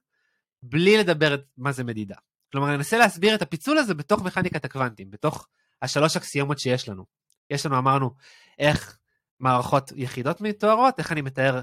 [0.62, 2.16] בלי לדבר מה זה מדידה.
[2.52, 5.48] כלומר, ננסה להסביר את הפיצול הזה בתוך מכניקת הקוונטים, בתוך
[5.82, 7.04] השלוש אקסיומות שיש לנו.
[7.50, 8.14] יש לנו, אמרנו,
[8.58, 8.98] איך
[9.40, 11.60] מערכות יחידות מתוארות, איך אני מתאר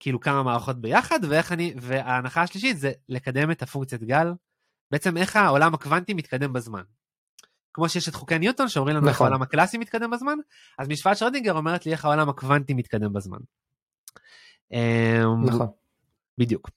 [0.00, 4.32] כאילו כמה מערכות ביחד, ואיך אני, וההנחה השלישית זה לקדם את הפונקציית גל,
[4.90, 6.82] בעצם איך העולם הקוונטי מתקדם בזמן.
[7.74, 9.12] כמו שיש את חוקי ניוטון שאומרים לנו נכון.
[9.12, 10.36] איך העולם הקלאסי מתקדם בזמן,
[10.78, 13.38] אז משפט שרדינגר אומרת לי איך העולם הקוונטי מתקדם בזמן.
[14.72, 15.66] אמ, נכון.
[16.38, 16.70] בדיוק.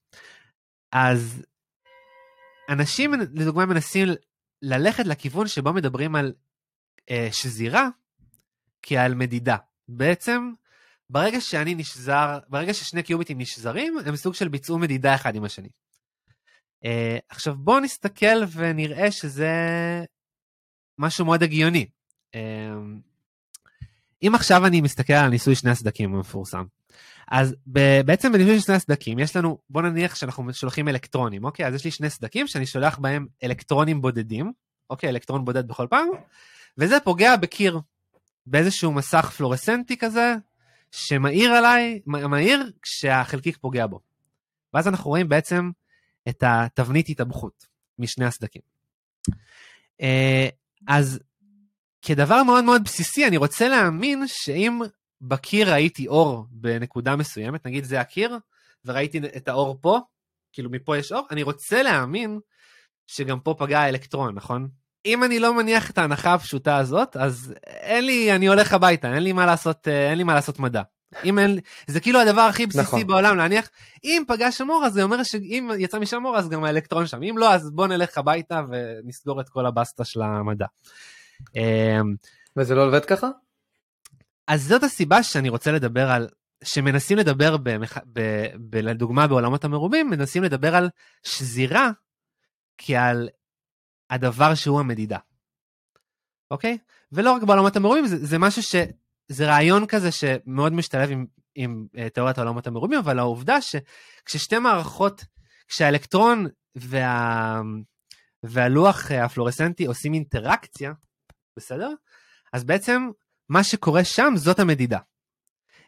[0.92, 1.46] אז
[2.70, 4.08] אנשים לדוגמה מנסים
[4.62, 6.34] ללכת לכיוון שבו מדברים על
[7.10, 7.90] אה, שזירה
[8.82, 9.58] כעל מדידה.
[9.88, 10.52] בעצם
[11.10, 15.70] ברגע שאני נשזר, ברגע ששני קיוביטים נשזרים, הם סוג של ביצעו מדידה אחד עם השני.
[16.86, 16.88] Uh,
[17.30, 19.52] עכשיו בואו נסתכל ונראה שזה
[21.00, 21.86] משהו מאוד הגיוני.
[22.32, 22.38] Uh,
[24.24, 26.64] אם עכשיו אני מסתכל על ניסוי שני הסדקים המפורסם,
[27.28, 27.56] אז
[28.06, 31.68] בעצם בניסוי שני הסדקים יש לנו, בוא נניח שאנחנו שולחים אלקטרונים, אוקיי?
[31.68, 34.52] אז יש לי שני סדקים שאני שולח בהם אלקטרונים בודדים,
[34.90, 35.10] אוקיי?
[35.10, 36.08] אלקטרון בודד בכל פעם,
[36.78, 37.80] וזה פוגע בקיר,
[38.46, 40.36] באיזשהו מסך פלורסנטי כזה,
[40.92, 44.00] שמאיר עליי, מאיר כשהחלקיק פוגע בו.
[44.74, 45.72] ואז אנחנו רואים בעצם
[46.30, 47.68] את התבנית התאבכות
[48.00, 48.62] משני הסדקים.
[50.88, 51.20] אז
[52.02, 54.82] כדבר מאוד מאוד בסיסי, אני רוצה להאמין שאם
[55.22, 58.38] בקיר ראיתי אור בנקודה מסוימת, נגיד זה הקיר,
[58.86, 60.00] וראיתי את האור פה,
[60.54, 62.40] כאילו מפה יש אור, אני רוצה להאמין
[63.08, 64.68] שגם פה פגע האלקטרון, נכון?
[65.06, 69.24] אם אני לא מניח את ההנחה הפשוטה הזאת, אז אין לי, אני הולך הביתה, אין
[69.24, 70.82] לי מה לעשות, אה, אין לי מה לעשות מדע.
[71.24, 73.08] אם אין, זה כאילו הדבר הכי בסיסי נכון.
[73.08, 73.70] בעולם להניח,
[74.04, 77.24] אם פגע שם אור אז זה אומר שאם יצא משם אור אז גם האלקטרון שם,
[77.24, 80.66] אם לא אז בוא נלך הביתה ונסגור את כל הבסטה של המדע.
[81.56, 82.16] אמ,
[82.58, 83.28] וזה לא עובד ככה?
[84.48, 86.28] אז זאת הסיבה שאני רוצה לדבר על,
[86.64, 87.98] שמנסים לדבר, במח...
[88.14, 88.20] ב...
[88.70, 88.76] ב...
[88.76, 90.90] לדוגמה בעולמות המרובים, מנסים לדבר על
[91.24, 91.90] שזירה
[92.78, 93.30] כעל
[94.10, 95.18] הדבר שהוא המדידה.
[96.52, 96.78] אוקיי?
[97.12, 98.76] ולא רק בעולמות המרובים, זה, זה משהו ש...
[99.28, 105.26] זה רעיון כזה שמאוד משתלב עם, עם uh, תיאוריית העולמות המרובים, אבל העובדה שכששתי מערכות,
[105.68, 107.62] כשהאלקטרון וה...
[108.44, 110.94] והלוח אה, הפלורסנטי עושים אינטראקציה,
[111.58, 111.90] בסדר?
[112.54, 113.10] אז בעצם
[113.50, 115.00] מה שקורה שם זאת המדידה.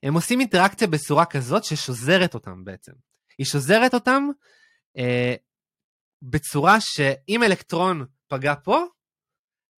[0.04, 2.92] הם עושים אינטראקציה בצורה כזאת ששוזרת אותם בעצם.
[3.38, 4.24] היא שוזרת אותם
[4.98, 5.36] אה,
[6.22, 8.86] בצורה שאם אלקטרון פגע פה,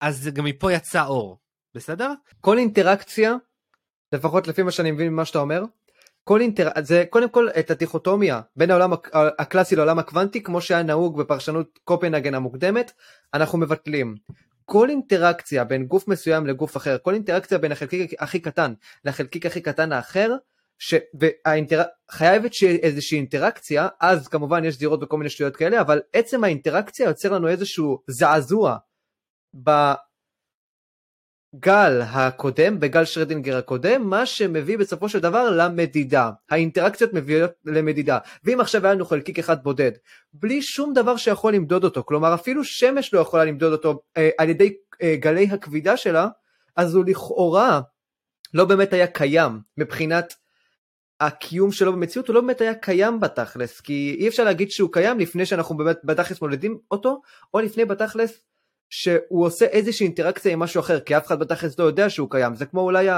[0.01, 1.41] אז גם מפה יצא אור,
[1.75, 2.13] בסדר?
[2.41, 3.33] כל אינטראקציה,
[4.13, 5.63] לפחות לפי מה שאני מבין ממה שאתה אומר,
[6.25, 6.69] כל אינטר...
[6.83, 12.35] זה קודם כל את הדיכוטומיה בין העולם הקלאסי לעולם הקוונטי כמו שהיה נהוג בפרשנות קופנהגן
[12.35, 12.93] המוקדמת
[13.35, 14.15] אנחנו מבטלים.
[14.65, 18.73] כל אינטראקציה בין גוף מסוים לגוף אחר כל אינטראקציה בין החלקיק הכי קטן
[19.05, 20.35] לחלקיק הכי קטן האחר
[20.79, 20.95] ש...
[21.15, 21.83] והאינטר...
[22.11, 27.07] חייבת שיהיה איזושהי אינטראקציה אז כמובן יש זירות וכל מיני שטויות כאלה אבל עצם האינטראקציה
[27.07, 28.77] יוצר לנו איזשהו זעזוע
[31.55, 36.31] בגל הקודם בגל שרדינגר הקודם מה שמביא בסופו של דבר למדידה.
[36.51, 38.19] האינטראקציות מביאות למדידה.
[38.45, 39.93] ואם עכשיו היה לנו חלקיק אחד בודד
[40.33, 44.49] בלי שום דבר שיכול למדוד אותו כלומר אפילו שמש לא יכולה למדוד אותו אה, על
[44.49, 46.29] ידי אה, גלי הכבידה שלה,
[46.77, 47.81] אז הוא לכאורה
[48.55, 50.35] לא באמת היה קיים מבחינת
[51.21, 55.19] הקיום שלו במציאות, הוא לא באמת היה קיים בתכלס, כי אי אפשר להגיד שהוא קיים
[55.19, 57.21] לפני שאנחנו באמת בתכלס מודדים אותו,
[57.55, 58.41] או לפני בתכלס
[58.91, 62.55] שהוא עושה איזושהי אינטראקציה עם משהו אחר, כי אף אחד בתכלס לא יודע שהוא קיים.
[62.55, 63.09] זה כמו אולי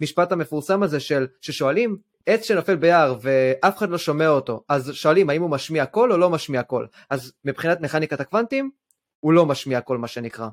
[0.00, 5.30] המשפט המפורסם הזה של, ששואלים, עץ שנופל ביער ואף אחד לא שומע אותו, אז שואלים
[5.30, 6.86] האם הוא משמיע קול או לא משמיע קול.
[7.10, 8.70] אז מבחינת מכניקת הקוונטים,
[9.20, 10.48] הוא לא משמיע קול מה שנקרא.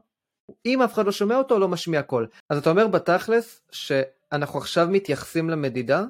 [0.65, 2.27] אם אף אחד לא שומע אותו, הוא לא משמיע קול.
[2.49, 6.03] אז אתה אומר בתכלס שאנחנו עכשיו מתייחסים למדידה,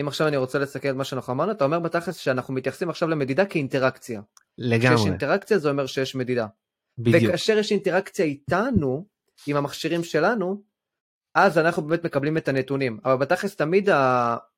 [0.00, 3.08] אם עכשיו אני רוצה לסכם את מה שאנחנו אמרנו, אתה אומר בתכלס שאנחנו מתייחסים עכשיו
[3.08, 4.20] למדידה כאינטראקציה.
[4.58, 4.96] לגמרי.
[4.96, 6.46] כשיש אינטראקציה זה אומר שיש מדידה.
[6.98, 7.24] בדיוק.
[7.24, 9.06] וכאשר יש אינטראקציה איתנו,
[9.46, 10.62] עם המכשירים שלנו,
[11.34, 12.98] אז אנחנו באמת מקבלים את הנתונים.
[13.04, 13.88] אבל בתכלס תמיד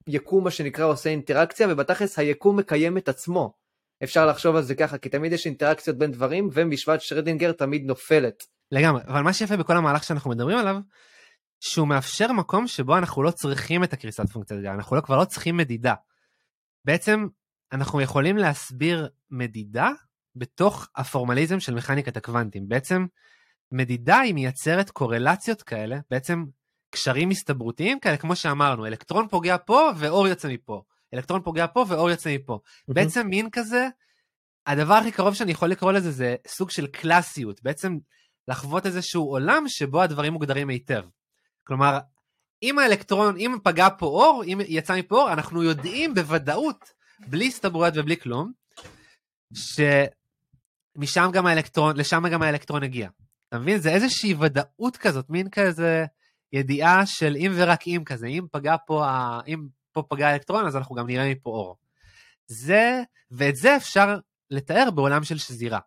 [0.06, 3.54] היקום מה שנקרא עושה אינטראקציה, ובתכלס היקום מקיים את עצמו.
[4.02, 8.44] אפשר לחשוב על זה ככה, כי תמיד יש אינטראקציות בין דברים, ומשוואת שרדינגר תמיד נופלת.
[8.72, 10.76] לגמרי, אבל מה שיפה בכל המהלך שאנחנו מדברים עליו,
[11.60, 15.24] שהוא מאפשר מקום שבו אנחנו לא צריכים את הקריסת פונקציית גל, אנחנו לא, כבר לא
[15.24, 15.94] צריכים מדידה.
[16.84, 17.26] בעצם
[17.72, 19.90] אנחנו יכולים להסביר מדידה
[20.36, 22.68] בתוך הפורמליזם של מכניקת הקוונטים.
[22.68, 23.06] בעצם
[23.72, 26.44] מדידה היא מייצרת קורלציות כאלה, בעצם
[26.90, 30.82] קשרים הסתברותיים כאלה, כמו שאמרנו, אלקטרון פוגע פה ואור יוצא מפה,
[31.14, 32.54] אלקטרון פוגע פה ואור יוצא מפה.
[32.64, 32.94] Mm-hmm.
[32.94, 33.88] בעצם מין כזה,
[34.66, 37.98] הדבר הכי קרוב שאני יכול לקרוא לזה זה סוג של קלאסיות, בעצם
[38.48, 41.04] לחוות איזשהו עולם שבו הדברים מוגדרים היטב.
[41.66, 41.98] כלומר,
[42.62, 46.84] אם האלקטרון, אם פגע פה אור, אם יצא מפה אור, אנחנו יודעים בוודאות,
[47.28, 48.52] בלי הסתברויות ובלי כלום,
[50.94, 53.08] שמשם גם האלקטרון, לשם גם האלקטרון הגיע.
[53.48, 53.78] אתה מבין?
[53.78, 56.04] זה איזושהי ודאות כזאת, מין כזה
[56.52, 59.06] ידיעה של אם ורק אם כזה, אם פגע פה,
[59.46, 61.76] אם פה פגע האלקטרון, אז אנחנו גם נראה מפה אור.
[62.46, 64.18] זה, ואת זה אפשר
[64.50, 65.78] לתאר בעולם של שזירה,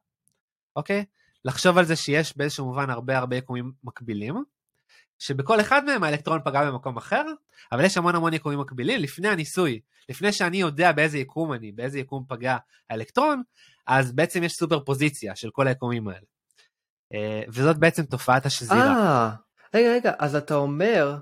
[0.76, 1.06] אוקיי?
[1.46, 4.44] לחשוב על זה שיש באיזשהו מובן הרבה הרבה יקומים מקבילים,
[5.20, 7.26] שבכל אחד מהם האלקטרון פגע במקום אחר,
[7.72, 9.00] אבל יש המון המון יקומים מקבילים.
[9.00, 12.58] לפני הניסוי, לפני שאני יודע באיזה יקום אני, באיזה יקום פגע
[12.90, 13.42] האלקטרון,
[13.88, 16.26] אז בעצם יש סופר פוזיציה של כל היקומים האלה.
[17.14, 18.80] אה, וזאת בעצם תופעת השזירה.
[18.80, 19.30] אה,
[19.74, 21.18] רגע רגע, אז אתה אומר,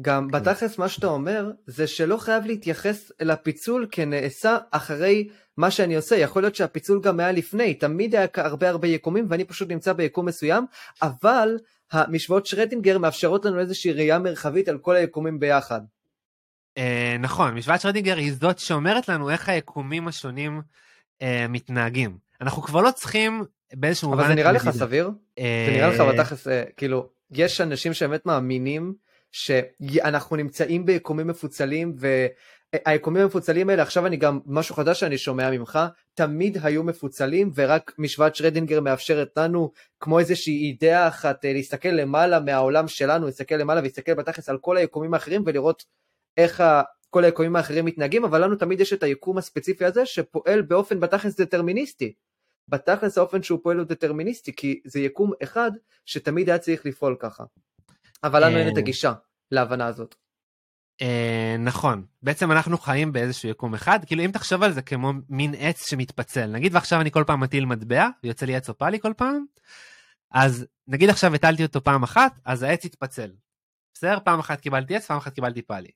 [0.00, 0.38] גם כן.
[0.38, 6.42] בתכלס מה שאתה אומר, זה שלא חייב להתייחס לפיצול כנעשה אחרי מה שאני עושה, יכול
[6.42, 10.66] להיות שהפיצול גם היה לפני, תמיד היה הרבה הרבה יקומים ואני פשוט נמצא ביקום מסוים,
[11.02, 11.58] אבל
[11.92, 15.80] המשוואות שרדינגר מאפשרות לנו איזושהי ראייה מרחבית על כל היקומים ביחד.
[16.78, 20.62] אה, נכון, משוואת שרדינגר היא זאת שאומרת לנו איך היקומים השונים
[21.22, 22.18] אה, מתנהגים.
[22.40, 24.20] אנחנו כבר לא צריכים באיזשהו מובן...
[24.20, 25.10] אבל זה נראה לך סביר?
[25.38, 25.66] אה...
[25.68, 28.94] זה נראה לך בתכלס, אה, כאילו, יש אנשים שבאמת מאמינים
[29.32, 31.94] שאנחנו נמצאים ביקומים מפוצלים
[32.86, 35.78] והיקומים המפוצלים האלה עכשיו אני גם משהו חדש שאני שומע ממך
[36.14, 42.40] תמיד היו מפוצלים ורק משוואת שרדינגר מאפשרת לנו כמו איזושהי אידאה אחת אה, להסתכל למעלה
[42.40, 45.84] מהעולם שלנו להסתכל למעלה ולהסתכל בתכלס על כל היקומים האחרים ולראות
[46.36, 46.62] איך
[47.12, 51.40] כל היקומים האחרים מתנהגים אבל לנו תמיד יש את היקום הספציפי הזה שפועל באופן בתכלס
[51.40, 52.12] דטרמיניסטי.
[52.68, 55.70] בתכלס האופן שהוא פועל הוא דטרמיניסטי כי זה יקום אחד
[56.06, 57.44] שתמיד היה צריך לפעול ככה.
[58.24, 59.12] אבל לנו אין את אה, הגישה
[59.50, 60.14] להבנה הזאת.
[61.02, 65.54] אה, נכון, בעצם אנחנו חיים באיזשהו יקום אחד, כאילו אם תחשוב על זה כמו מין
[65.58, 69.44] עץ שמתפצל, נגיד ועכשיו אני כל פעם מטיל מטבע, ויוצא לי עץ אופלי כל פעם,
[70.30, 73.32] אז נגיד עכשיו הטלתי אותו פעם אחת, אז העץ יתפצל.
[73.94, 74.18] בסדר?
[74.24, 75.90] פעם אחת קיבלתי עץ, פעם אחת קיבלתי פאלי.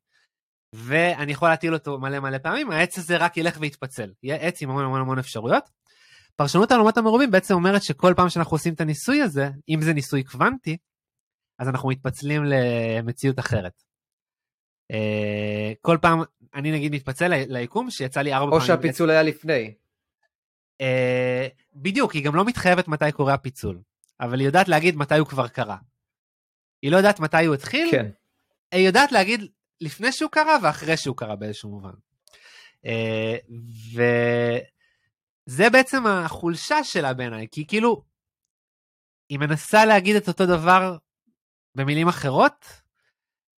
[0.77, 4.13] ואני יכול להטיל אותו מלא מלא פעמים, העץ הזה רק ילך ויתפצל.
[4.23, 5.71] יהיה עץ עם המון המון המון אפשרויות.
[6.37, 10.23] פרשנות העלומת המרובים בעצם אומרת שכל פעם שאנחנו עושים את הניסוי הזה, אם זה ניסוי
[10.23, 10.77] קוונטי,
[11.59, 13.83] אז אנחנו מתפצלים למציאות אחרת.
[14.93, 14.97] Uh,
[15.81, 16.23] כל פעם
[16.55, 18.61] אני נגיד מתפצל ליקום שיצא לי ארבע פעמים.
[18.61, 19.75] או שהפיצול היה לפני.
[20.83, 20.85] Uh,
[21.75, 23.81] בדיוק, היא גם לא מתחייבת מתי קורה הפיצול,
[24.21, 25.77] אבל היא יודעת להגיד מתי הוא כבר קרה.
[26.83, 28.11] היא לא יודעת mתי הוא התחיל, כן.
[28.73, 29.41] היא יודעת להגיד
[29.81, 31.95] לפני שהוא קרה ואחרי שהוא קרה באיזשהו מובן.
[32.83, 32.89] Uh,
[35.49, 38.05] וזה בעצם החולשה שלה בעיניי, כי כאילו,
[39.29, 40.97] היא מנסה להגיד את אותו דבר
[41.75, 42.67] במילים אחרות,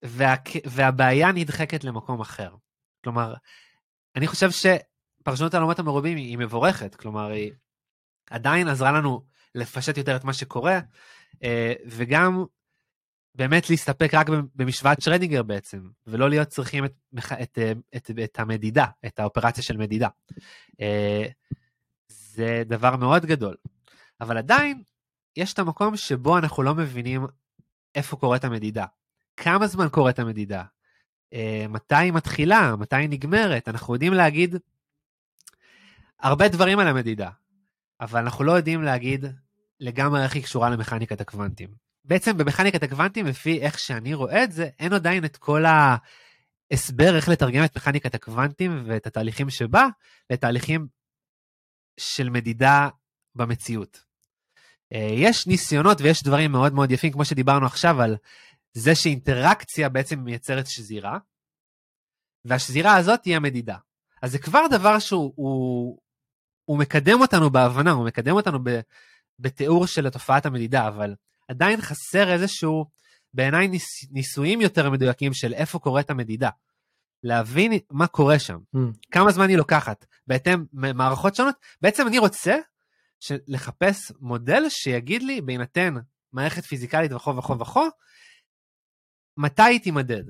[0.04, 2.56] וה, והבעיה נדחקת למקום אחר.
[3.04, 3.34] כלומר,
[4.16, 7.52] אני חושב שפרשנות העלומת המרובים היא מבורכת, כלומר, היא
[8.30, 9.26] עדיין עזרה לנו
[9.56, 10.80] לפשט יותר את מה שקורה,
[11.44, 12.46] אה, וגם
[13.38, 16.94] באמת להסתפק רק במשוואת שרדינגר בעצם, ולא להיות צריכים את,
[17.42, 17.60] את,
[17.96, 20.08] את, את המדידה, את האופרציה של מדידה.
[20.82, 21.26] אה,
[22.08, 23.56] זה דבר מאוד גדול.
[24.22, 24.84] אבל עדיין,
[25.38, 27.28] יש את המקום שבו אנחנו לא מבינים
[27.96, 28.86] איפה קורית המדידה,
[29.38, 30.64] כמה זמן קורית המדידה,
[31.34, 31.38] uh,
[31.70, 34.56] מתי היא מתחילה, מתי היא נגמרת, אנחנו יודעים להגיד
[36.20, 37.30] הרבה דברים על המדידה,
[38.02, 39.26] אבל אנחנו לא יודעים להגיד
[39.80, 41.87] לגמרי איך היא קשורה למכניקת הקוונטים.
[42.08, 47.30] בעצם במכניקת הקוונטים, לפי איך שאני רואה את זה, אין עדיין את כל ההסבר איך
[47.30, 49.88] לתרגם את מכניקת הקוונטים ואת התהליכים שבה
[50.30, 50.88] לתהליכים
[52.00, 52.90] של מדידה
[53.36, 54.04] במציאות.
[54.94, 58.18] אה, יש ניסיונות ויש דברים מאוד מאוד יפים, כמו שדיברנו עכשיו, על
[58.74, 61.18] זה שאינטראקציה בעצם מייצרת שזירה,
[62.46, 63.78] והשזירה הזאת היא המדידה.
[64.22, 66.00] אז זה כבר דבר שהוא הוא,
[66.66, 68.80] הוא מקדם אותנו בהבנה, הוא מקדם אותנו ב,
[69.40, 71.16] בתיאור של תופעת המדידה, אבל
[71.48, 72.86] עדיין חסר איזשהו,
[73.34, 76.50] בעיניי ניס, ניסויים יותר מדויקים של איפה קורית המדידה.
[77.24, 78.80] להבין מה קורה שם, mm.
[79.12, 81.56] כמה זמן היא לוקחת, בהתאם מערכות שונות.
[81.82, 82.58] בעצם אני רוצה
[83.48, 85.94] לחפש מודל שיגיד לי, בהינתן
[86.34, 87.90] מערכת פיזיקלית וכו' וכו' וכו',
[89.38, 90.24] מתי היא תימדד?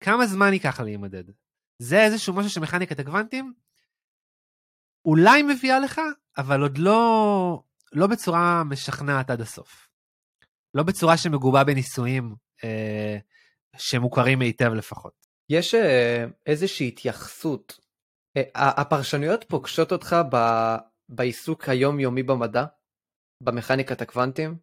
[0.00, 1.24] כמה זמן ייקח לה להימדד?
[1.78, 3.52] זה איזשהו משהו שמכניקת הקוונטים
[5.04, 6.00] אולי מביאה לך,
[6.38, 9.89] אבל עוד לא, לא בצורה משכנעת עד הסוף.
[10.74, 13.18] לא בצורה שמגובה בניסויים אה,
[13.76, 15.12] שמוכרים היטב לפחות.
[15.50, 17.78] יש אה, איזושהי התייחסות,
[18.36, 20.36] אה, הפרשנויות פוגשות אותך ב,
[21.08, 22.64] בעיסוק היומיומי במדע,
[23.42, 24.56] במכניקת הקוונטים?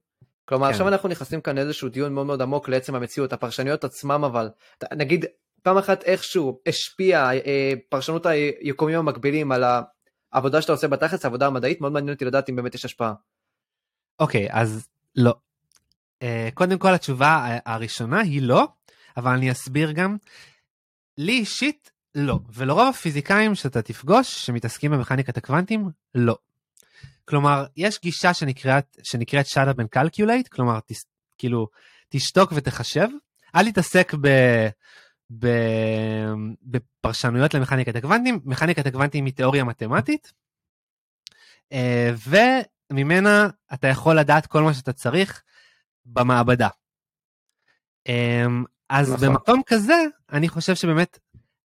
[0.49, 0.71] כלומר כן.
[0.71, 4.49] עכשיו אנחנו נכנסים כאן לאיזשהו דיון מאוד מאוד עמוק לעצם המציאות, הפרשנויות עצמם אבל,
[4.93, 5.25] נגיד
[5.63, 9.63] פעם אחת איכשהו השפיע אה, פרשנות היקומים המקבילים על
[10.33, 13.13] העבודה שאתה עושה בתכלס, העבודה המדעית, מאוד מעניין אותי לדעת אם באמת יש השפעה.
[14.19, 15.33] אוקיי, אז לא.
[16.23, 18.67] אה, קודם כל התשובה הראשונה היא לא,
[19.17, 20.17] אבל אני אסביר גם.
[21.17, 26.37] לי אישית לא, ולרוב הפיזיקאים שאתה תפגוש שמתעסקים במכניקת הקוונטים, לא.
[27.25, 31.05] כלומר, יש גישה שנקראת, שנקראת shut up and calculate, כלומר, תס,
[31.37, 31.67] כאילו,
[32.09, 33.07] תשתוק ותחשב,
[33.55, 34.27] אל תתעסק ב...
[35.39, 35.47] ב...
[36.63, 40.33] בפרשנויות למכניקת הקוונטים, מכניקת הקוונטים היא תיאוריה מתמטית,
[41.71, 45.43] אה, וממנה אתה יכול לדעת כל מה שאתה צריך
[46.07, 46.67] במעבדה.
[48.07, 48.45] אה,
[48.89, 49.27] אז נכון.
[49.27, 51.19] במקום כזה, אני חושב שבאמת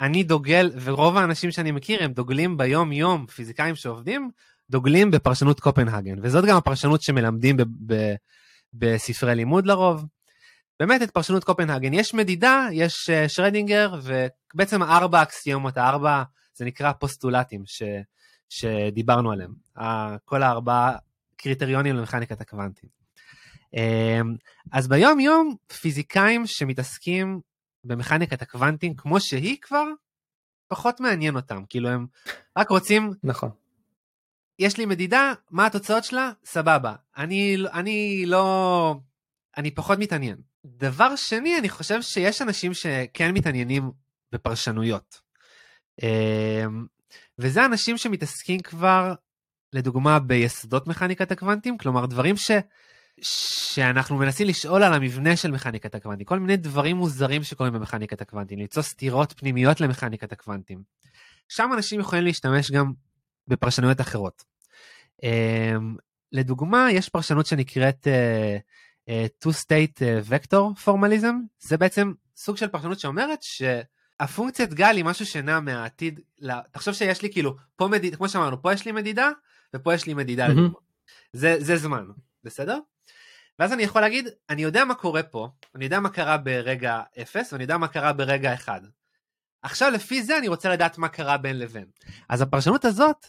[0.00, 4.30] אני דוגל, ורוב האנשים שאני מכיר הם דוגלים ביום יום, פיזיקאים שעובדים,
[4.70, 8.14] דוגלים בפרשנות קופנהגן, וזאת גם הפרשנות שמלמדים ב- ב-
[8.72, 10.04] בספרי לימוד לרוב.
[10.80, 16.22] באמת את פרשנות קופנהגן, יש מדידה, יש uh, שרדינגר, ובעצם ארבע אקסיומות, הארבע,
[16.54, 17.82] זה נקרא פוסטולטים ש,
[18.48, 19.54] שדיברנו עליהם,
[20.24, 20.96] כל הארבעה
[21.36, 23.03] קריטריונים למכניקת הקוונטים.
[23.74, 24.26] Um,
[24.72, 27.40] אז ביום יום פיזיקאים שמתעסקים
[27.84, 29.84] במכניקת הקוונטים כמו שהיא כבר,
[30.68, 32.06] פחות מעניין אותם, כאילו הם
[32.58, 33.50] רק רוצים נכון.
[34.58, 36.32] יש לי מדידה, מה התוצאות שלה?
[36.44, 36.94] סבבה.
[37.16, 38.94] אני, אני לא...
[39.56, 40.36] אני פחות מתעניין.
[40.64, 43.90] דבר שני, אני חושב שיש אנשים שכן מתעניינים
[44.32, 45.20] בפרשנויות.
[46.02, 46.86] אמ,
[47.38, 49.14] וזה אנשים שמתעסקים כבר,
[49.72, 52.50] לדוגמה, ביסודות מכניקת הקוונטים, כלומר דברים ש...
[53.20, 58.58] שאנחנו מנסים לשאול על המבנה של מכניקת הקוונטים, כל מיני דברים מוזרים שקורים במכניקת הקוונטים,
[58.58, 60.82] ליצור סתירות פנימיות למכניקת הקוונטים.
[61.48, 62.92] שם אנשים יכולים להשתמש גם
[63.48, 64.44] בפרשנויות אחרות.
[65.22, 65.26] Um,
[66.32, 70.00] לדוגמה, יש פרשנות שנקראת uh, uh, two-state
[70.30, 76.60] vector formalism, זה בעצם סוג של פרשנות שאומרת שהפונקציית גל היא משהו שנע מהעתיד, לה...
[76.72, 79.30] תחשוב שיש לי כאילו, פה מדידה, כמו שאמרנו, פה יש לי מדידה,
[79.76, 80.78] ופה יש לי מדידה לדוגמה.
[81.32, 82.04] זה, זה זמן,
[82.44, 82.78] בסדר?
[83.58, 87.52] ואז אני יכול להגיד, אני יודע מה קורה פה, אני יודע מה קרה ברגע 0,
[87.52, 88.82] ואני יודע מה קרה ברגע 1.
[89.62, 91.86] עכשיו לפי זה אני רוצה לדעת מה קרה בין לבין.
[92.28, 93.26] אז הפרשנות הזאת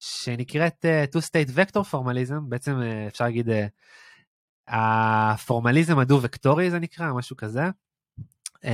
[0.00, 3.52] שנקראת uh, two state vector formalism, בעצם uh, אפשר להגיד uh,
[4.68, 7.62] הפורמליזם הדו-וקטורי זה נקרא, משהו כזה.
[8.56, 8.68] Uh,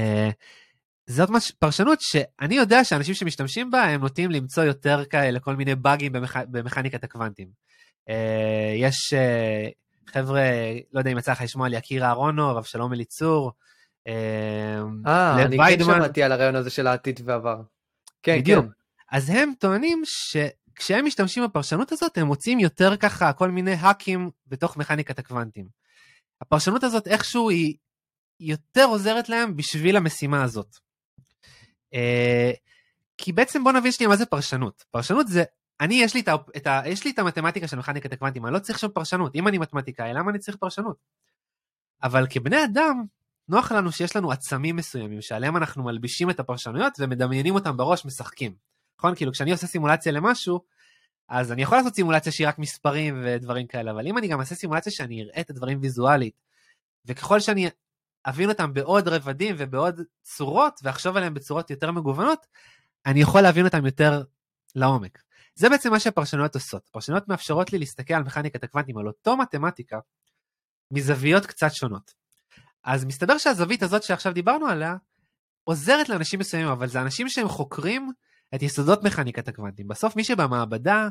[1.06, 1.50] זאת מש...
[1.50, 6.36] פרשנות שאני יודע שאנשים שמשתמשים בה הם נוטים למצוא יותר כאלה כל מיני באגים במכ...
[6.36, 7.48] במכניקת הקוונטים.
[8.10, 8.12] Uh,
[8.76, 10.42] יש uh, חבר'ה,
[10.92, 13.52] לא יודע אם יצא לך לשמוע על יקיר אהרונוב, אבשלום אליצור.
[14.08, 17.62] אה, אני כן שמעתי על הרעיון הזה של העתיד ועבר.
[18.22, 18.64] כן, בדיוק.
[18.64, 18.70] כן.
[19.16, 20.36] אז הם טוענים ש...
[20.74, 25.66] כשהם משתמשים בפרשנות הזאת הם מוצאים יותר ככה כל מיני האקים בתוך מכניקת הקוונטים.
[26.40, 27.74] הפרשנות הזאת איכשהו היא
[28.40, 30.76] יותר עוזרת להם בשביל המשימה הזאת.
[31.94, 32.50] אה,
[33.18, 34.84] כי בעצם בוא נבין שנייה מה זה פרשנות.
[34.90, 35.44] פרשנות זה,
[35.80, 38.58] אני יש לי את, את, ה, יש לי את המתמטיקה של מכניקת הקוונטים, אני לא
[38.58, 39.34] צריך שם פרשנות.
[39.34, 40.96] אם אני מתמטיקאי, למה אני צריך פרשנות?
[42.02, 43.04] אבל כבני אדם,
[43.48, 48.54] נוח לנו שיש לנו עצמים מסוימים שעליהם אנחנו מלבישים את הפרשנויות ומדמיינים אותם בראש, משחקים.
[48.98, 49.14] נכון?
[49.14, 50.60] כאילו כשאני עושה סימולציה למשהו,
[51.28, 54.54] אז אני יכול לעשות סימולציה שהיא רק מספרים ודברים כאלה, אבל אם אני גם אעשה
[54.54, 56.34] סימולציה שאני אראה את הדברים ויזואלית,
[57.06, 57.68] וככל שאני
[58.24, 62.46] אבין אותם בעוד רבדים ובעוד צורות, ואחשוב עליהם בצורות יותר מגוונות,
[63.06, 64.22] אני יכול להבין אותם יותר
[64.74, 65.22] לעומק.
[65.54, 66.88] זה בעצם מה שהפרשנויות עושות.
[66.88, 69.98] פרשנויות מאפשרות לי להסתכל על מכניקת הקוונטים, על אותו מתמטיקה,
[70.90, 72.14] מזוויות קצת שונות.
[72.84, 74.96] אז מסתבר שהזווית הזאת שעכשיו דיברנו עליה,
[75.64, 78.12] עוזרת לאנשים מסוימים, אבל זה אנשים שהם חוקרים
[78.54, 79.88] את יסודות מכניקת הקוונטים.
[79.88, 81.08] בסוף מי שבמעבדה,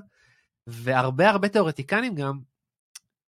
[0.68, 2.40] והרבה הרבה תיאורטיקנים גם,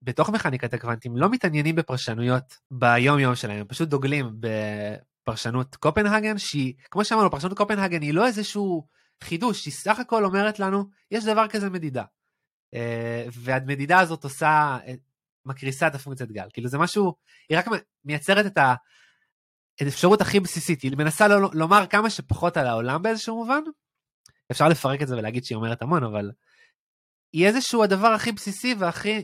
[0.02, 6.74] בתוך מכניקת הקוונטים, לא מתעניינים בפרשנויות ביום יום שלהם, הם פשוט דוגלים בפרשנות קופנהגן, שהיא,
[6.92, 8.88] כמו שאמרנו, פרשנות קופנהגן היא לא איזשהו
[9.24, 12.04] חידוש, היא סך הכל אומרת לנו, יש דבר כזה מדידה.
[12.74, 14.94] אה, והמדידה הזאת עושה, אה,
[15.46, 16.48] מקריסה את הפונקציית גל.
[16.54, 17.16] כאילו זה משהו,
[17.50, 17.66] היא רק
[18.06, 18.58] מייצרת את
[19.82, 23.62] האפשרות הכי בסיסית, היא מנסה לא, לומר כמה שפחות על העולם באיזשהו מובן.
[24.52, 26.32] אפשר לפרק את זה ולהגיד שהיא אומרת המון, אבל
[27.34, 29.24] היא איזשהו הדבר הכי בסיסי והכי,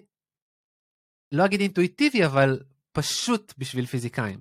[1.32, 2.60] לא אגיד אינטואיטיבי, אבל
[2.91, 4.39] פשוט בשביל פיזיקאים.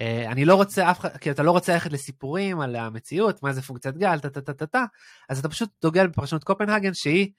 [0.00, 3.52] Uh, אני לא רוצה אף אחד, כי אתה לא רוצה ללכת לסיפורים על המציאות, מה
[3.52, 4.84] זה פונקציית גל, טה טה טה טה טה,
[5.28, 7.32] אז אתה פשוט דוגל בפרשנות קופנהגן שהיא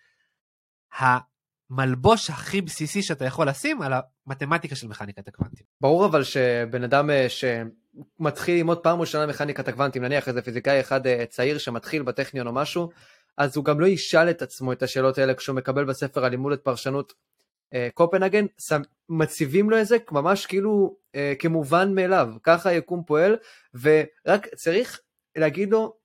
[1.72, 3.94] המלבוש הכי בסיסי שאתה יכול לשים על
[4.28, 5.66] המתמטיקה של מכניקת הקוונטים.
[5.82, 11.08] ברור אבל שבן אדם אה, שמתחיל ללמוד פעם ראשונה מכניקת הקוונטים, נניח איזה פיזיקאי אחד
[11.08, 12.90] אה, צעיר שמתחיל בטכניון או משהו,
[13.38, 16.62] אז הוא גם לא ישאל את עצמו את השאלות האלה כשהוא מקבל בספר הלימוד את
[16.64, 17.14] פרשנות
[17.94, 18.46] קופנהגן,
[19.10, 23.36] מציבים לו את זה ממש כאילו אה, כמובן מאליו, ככה היקום פועל,
[23.74, 25.00] ורק צריך
[25.36, 25.98] להגיד לו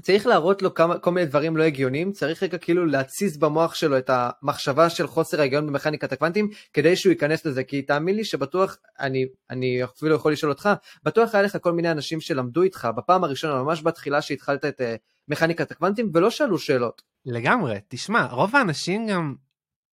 [0.00, 3.98] צריך להראות לו כמה, כל מיני דברים לא הגיוניים, צריך רגע כאילו להתסיס במוח שלו
[3.98, 8.76] את המחשבה של חוסר ההיגיון במכניקת הקוונטים, כדי שהוא ייכנס לזה, כי תאמין לי שבטוח,
[9.00, 10.68] אני, אני אפילו יכול לשאול אותך,
[11.04, 14.84] בטוח היה לך כל מיני אנשים שלמדו איתך בפעם הראשונה, ממש בתחילה שהתחלת את uh,
[15.28, 17.02] מכניקת הקוונטים, ולא שאלו שאלות.
[17.26, 19.34] לגמרי, תשמע, רוב האנשים גם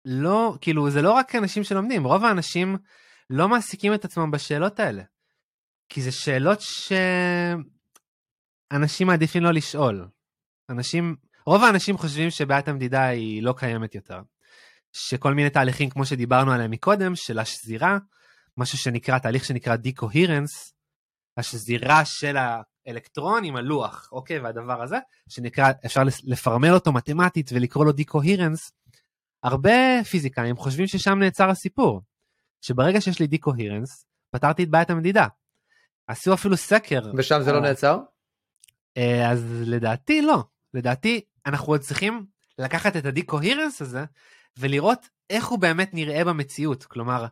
[0.10, 2.78] לא, כאילו, זה לא רק אנשים שלומדים, רוב האנשים
[3.30, 5.04] לא מעסיקים את עצמם בשאלות האלה.
[5.90, 6.92] כי זה שאלות ש...
[8.72, 10.08] אנשים מעדיפים לא לשאול.
[10.70, 14.22] אנשים, רוב האנשים חושבים שבעיית המדידה היא לא קיימת יותר.
[14.94, 17.98] שכל מיני תהליכים כמו שדיברנו עליהם מקודם, של השזירה,
[18.58, 20.74] משהו שנקרא, תהליך שנקרא די-קוהירנס,
[21.38, 22.38] השזירה של
[22.88, 24.98] האלקטרון עם הלוח, אוקיי, והדבר הזה,
[25.30, 28.72] שנקרא, אפשר לפרמל אותו מתמטית ולקרוא לו די-קוהירנס,
[29.44, 32.02] הרבה פיזיקאים חושבים ששם נעצר הסיפור,
[32.62, 35.28] שברגע שיש לי די-קוהירנס, פתרתי את בעיית המדידה.
[36.08, 37.02] עשו אפילו סקר.
[37.18, 37.98] ושם זה לא נעצר?
[38.98, 40.44] אה, אז לדעתי לא.
[40.74, 42.26] לדעתי אנחנו עוד צריכים
[42.58, 44.06] לקחת את הדי-קוהירנס הזה
[44.58, 46.84] ולראות איך הוא באמת נראה במציאות.
[46.84, 47.26] כלומר,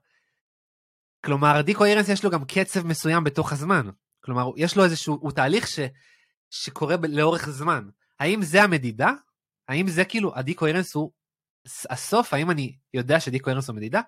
[1.25, 3.89] כלומר די-קוהירנס יש לו גם קצב מסוים בתוך הזמן.
[4.23, 5.79] כלומר, יש לו איזשהו, הוא תהליך ש,
[6.49, 7.89] שקורה לאורך זמן.
[8.19, 9.11] האם זה המדידה?
[9.67, 11.11] האם זה כאילו, הדי-קוהירנס הוא
[11.89, 12.33] הסוף?
[12.33, 14.01] האם אני יודע שדי-קוהירנס הוא מדידה?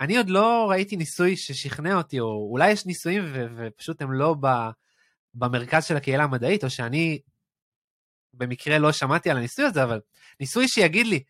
[0.00, 4.34] אני עוד לא ראיתי ניסוי ששכנע אותי, או אולי יש ניסויים ו- ופשוט הם לא
[4.40, 4.46] ב...
[5.34, 7.20] במרכז של הקהילה המדעית, או שאני
[8.34, 10.00] במקרה לא שמעתי על הניסוי הזה, אבל
[10.40, 11.22] ניסוי שיגיד לי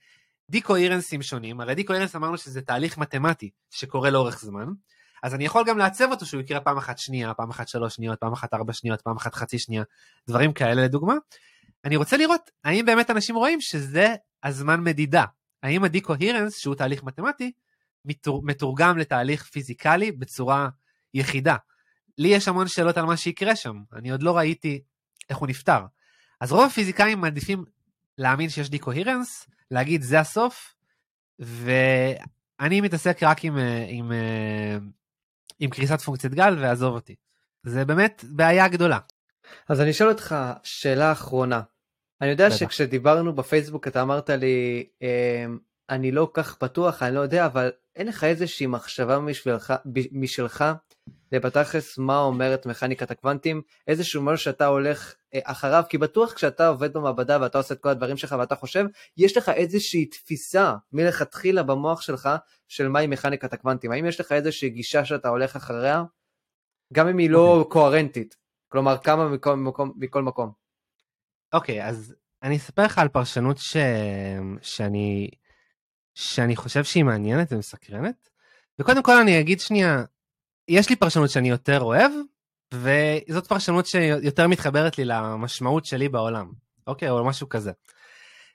[0.50, 4.66] דיקו-אירנסים שונים, הרי דיקו-אירנס אמרנו שזה תהליך מתמטי שקורה לאורך זמן,
[5.22, 8.20] אז אני יכול גם לעצב אותו שהוא יקרה פעם אחת שנייה, פעם אחת שלוש שניות,
[8.20, 9.82] פעם אחת ארבע שניות, פעם אחת חצי שנייה,
[10.28, 11.14] דברים כאלה לדוגמה.
[11.84, 14.14] אני רוצה לראות האם באמת אנשים רואים שזה
[14.44, 15.24] הזמן מדידה.
[15.62, 17.52] האם הדיקו-הירנס, שהוא תהליך מתמטי,
[18.42, 20.68] מתורגם לתהליך פיזיקלי בצורה
[21.14, 21.56] יחידה.
[22.18, 24.82] לי יש המון שאלות על מה שיקרה שם, אני עוד לא ראיתי
[25.30, 25.80] איך הוא נפתר.
[26.40, 27.64] אז רוב הפיזיקאים מעדיפים
[28.18, 30.74] להאמין שיש די-קוהירנס, להגיד זה הסוף,
[31.38, 34.78] ואני מתעסק רק עם, אה, עם, אה,
[35.58, 37.14] עם קריסת פונקציית גל ועזוב אותי.
[37.62, 38.98] זה באמת בעיה גדולה.
[39.68, 41.60] אז אני אשאל אותך שאלה אחרונה.
[42.20, 42.50] אני יודע.
[42.50, 45.58] שכשדיברנו בפייסבוק אתה אמרת לי, אמ,
[45.90, 49.74] אני לא כך בטוח, אני לא יודע, אבל אין לך איזושהי מחשבה משלך,
[50.12, 50.64] משלך
[51.32, 56.92] בתכלס מה אומרת מכניקת הקוונטים, איזשהו משהו שאתה הולך אה, אחריו, כי בטוח כשאתה עובד
[56.92, 62.00] במעבדה ואתה עושה את כל הדברים שלך ואתה חושב, יש לך איזושהי תפיסה מלכתחילה במוח
[62.00, 62.28] שלך
[62.68, 63.92] של מהי מכניקת הקוונטים.
[63.92, 66.04] האם יש לך איזושהי גישה שאתה הולך אחריה,
[66.92, 67.56] גם אם היא לא.
[67.56, 67.72] אוקיי.
[67.72, 68.36] קוהרנטית,
[68.68, 69.92] כלומר כמה מכל מקום.
[69.96, 70.59] מכל מקום.
[71.52, 73.76] אוקיי, okay, אז אני אספר לך על פרשנות ש...
[74.62, 75.30] שאני...
[76.14, 78.28] שאני חושב שהיא מעניינת ומסקרנת.
[78.78, 80.04] וקודם כל אני אגיד שנייה,
[80.68, 82.12] יש לי פרשנות שאני יותר אוהב,
[82.74, 86.52] וזאת פרשנות שיותר מתחברת לי למשמעות שלי בעולם,
[86.86, 87.10] אוקיי?
[87.10, 87.72] או משהו כזה.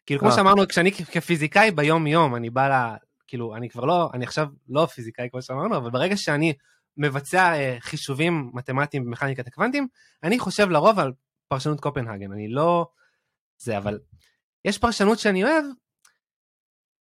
[0.05, 0.35] כאילו כמו אה.
[0.35, 2.95] שאמרנו, כשאני כפיזיקאי ביום יום, אני בא ל...
[3.27, 6.53] כאילו, אני כבר לא, אני עכשיו לא פיזיקאי כמו שאמרנו, אבל ברגע שאני
[6.97, 9.87] מבצע אה, חישובים מתמטיים במכניקת הקוונטים,
[10.23, 11.11] אני חושב לרוב על
[11.47, 12.87] פרשנות קופנהגן, אני לא...
[13.57, 13.99] זה, אבל
[14.65, 15.65] יש פרשנות שאני אוהב,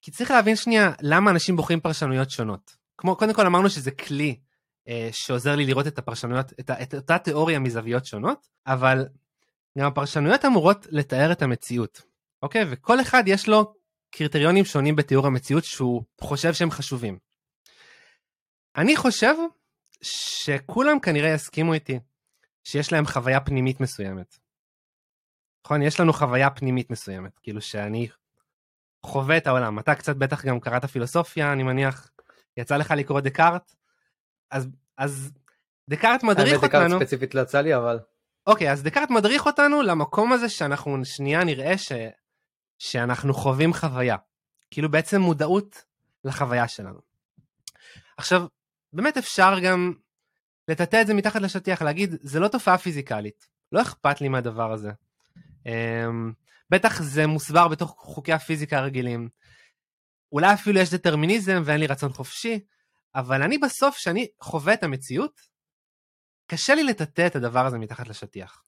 [0.03, 2.77] כי צריך להבין שנייה למה אנשים בוחרים פרשנויות שונות.
[2.99, 4.41] כמו, קודם כל אמרנו שזה כלי
[4.89, 9.07] אה, שעוזר לי לראות את הפרשנויות, את, את אותה תיאוריה מזוויות שונות, אבל
[9.79, 12.03] גם הפרשנויות אמורות לתאר את המציאות,
[12.43, 12.65] אוקיי?
[12.71, 13.75] וכל אחד יש לו
[14.11, 17.19] קריטריונים שונים בתיאור המציאות שהוא חושב שהם חשובים.
[18.77, 19.35] אני חושב
[20.03, 21.99] שכולם כנראה יסכימו איתי
[22.65, 24.39] שיש להם חוויה פנימית מסוימת.
[25.67, 25.83] נכון?
[25.83, 28.09] יש לנו חוויה פנימית מסוימת, כאילו שאני
[29.07, 29.79] חווה את העולם.
[29.79, 32.11] אתה קצת בטח גם קראת פילוסופיה, אני מניח,
[32.57, 33.75] יצא לך לקרוא דקארט,
[34.51, 35.33] אז, אז
[35.91, 36.87] דקארט מדריך האמת, אותנו.
[36.87, 37.99] דקארט ספציפית לא יצא לי, אבל...
[38.47, 41.93] אוקיי, אז דקארט מדריך אותנו למקום הזה שאנחנו שנייה נראה ש...
[42.79, 44.17] שאנחנו חווים חוויה.
[44.71, 45.85] כאילו בעצם מודעות
[46.25, 46.99] לחוויה שלנו.
[48.17, 48.47] עכשיו,
[48.93, 49.93] באמת אפשר גם
[50.69, 54.91] לטאטא את זה מתחת לשטיח, להגיד, זה לא תופעה פיזיקלית, לא אכפת לי מהדבר הזה.
[55.39, 56.33] Um,
[56.71, 59.29] בטח זה מוסבר בתוך חוקי הפיזיקה הרגילים.
[60.33, 62.61] אולי אפילו יש דטרמיניזם ואין לי רצון חופשי,
[63.15, 65.41] אבל אני בסוף, כשאני חווה את המציאות,
[66.47, 68.63] קשה לי לטאטא את הדבר הזה מתחת לשטיח.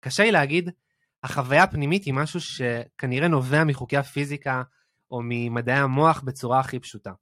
[0.00, 0.70] קשה לי להגיד,
[1.22, 4.62] החוויה הפנימית היא משהו שכנראה נובע מחוקי הפיזיקה
[5.10, 7.12] או ממדעי המוח בצורה הכי פשוטה.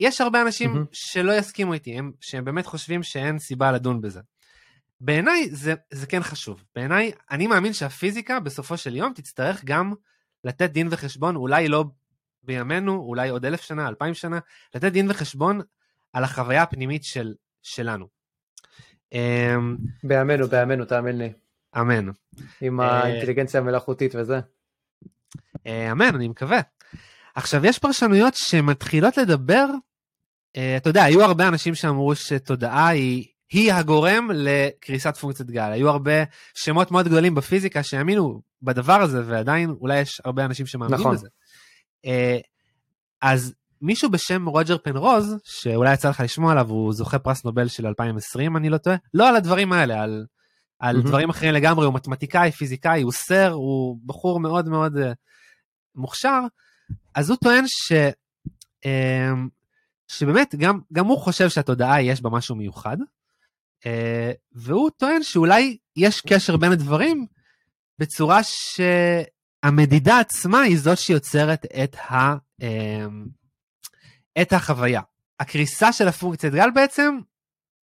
[0.00, 0.86] יש הרבה אנשים mm-hmm.
[0.92, 4.20] שלא יסכימו איתי, הם, שהם באמת חושבים שאין סיבה לדון בזה.
[5.00, 6.64] בעיניי זה, זה כן חשוב.
[6.74, 9.94] בעיניי, אני מאמין שהפיזיקה בסופו של יום תצטרך גם
[10.44, 11.84] לתת דין וחשבון, אולי לא
[12.42, 14.38] בימינו, אולי עוד אלף שנה, אלפיים שנה,
[14.74, 15.60] לתת דין וחשבון
[16.12, 18.06] על החוויה הפנימית של, שלנו.
[19.12, 21.32] אמ, בימינו, בימינו, תאמין לי.
[21.76, 22.08] אמן.
[22.60, 24.40] עם האינטליגנציה המלאכותית וזה.
[25.66, 26.60] אה, אמן, אני מקווה.
[27.34, 29.66] עכשיו, יש פרשנויות שמתחילות לדבר,
[30.56, 35.72] אה, אתה יודע, היו הרבה אנשים שאמרו שתודעה היא, היא הגורם לקריסת פונקציית גל.
[35.72, 36.12] היו הרבה
[36.54, 41.14] שמות מאוד גדולים בפיזיקה שהאמינו בדבר הזה, ועדיין אולי יש הרבה אנשים שמאמינים נכון.
[41.14, 41.28] בזה.
[42.06, 42.38] אה,
[43.22, 47.86] אז מישהו בשם רוג'ר פנרוז, שאולי יצא לך לשמוע עליו, הוא זוכה פרס נובל של
[47.86, 50.26] 2020, אני לא טועה, לא על הדברים האלה, על,
[50.78, 51.06] על mm-hmm.
[51.06, 55.00] דברים אחרים לגמרי, הוא מתמטיקאי, פיזיקאי, הוא סר, הוא בחור מאוד מאוד uh,
[55.94, 56.40] מוכשר,
[57.14, 57.92] אז הוא טוען ש...
[58.84, 58.88] uh,
[60.08, 62.96] שבאמת, גם, גם הוא חושב שהתודעה יש בה משהו מיוחד,
[63.80, 63.86] uh,
[64.52, 67.26] והוא טוען שאולי יש קשר בין הדברים
[67.98, 72.34] בצורה שהמדידה עצמה היא זאת שיוצרת את ה...
[72.62, 72.64] Uh,
[74.42, 75.00] את החוויה.
[75.40, 77.18] הקריסה של הפונקציית גל בעצם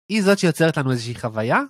[0.09, 1.61] היא זאת שיוצרת לנו איזושהי חוויה.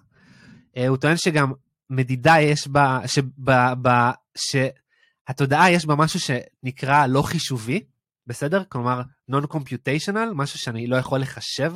[0.77, 1.53] Uh, הוא טוען שגם
[1.89, 4.11] מדידה יש בה, שבה, בה,
[5.31, 7.83] שהתודעה יש בה משהו שנקרא לא חישובי,
[8.27, 8.63] בסדר?
[8.69, 9.01] כלומר
[9.31, 11.73] non-computational, משהו שאני לא יכול לחשב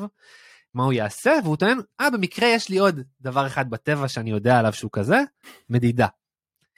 [0.73, 4.59] מה הוא יעשה, והוא טוען, אה, במקרה יש לי עוד דבר אחד בטבע שאני יודע
[4.59, 5.17] עליו שהוא כזה,
[5.69, 6.07] מדידה.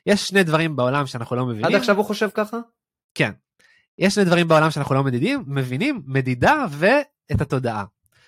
[0.06, 1.66] יש שני דברים בעולם שאנחנו לא מבינים.
[1.66, 2.58] עד עכשיו הוא חושב ככה?
[3.16, 3.32] כן.
[3.98, 7.86] יש שני דברים בעולם שאנחנו לא מדידים, מבינים, מדידה ואת התודעה.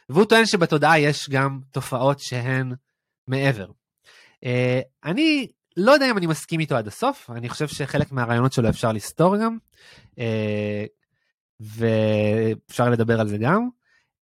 [0.10, 2.74] והוא טוען שבתודעה יש גם תופעות שהן
[3.28, 3.72] מעבר.
[4.45, 4.50] Uh,
[5.04, 5.47] אני
[5.80, 9.38] לא יודע אם אני מסכים איתו עד הסוף, אני חושב שחלק מהרעיונות שלו אפשר לסתור
[9.38, 9.57] גם,
[10.11, 10.19] uh,
[11.59, 13.69] ואפשר לדבר על זה גם,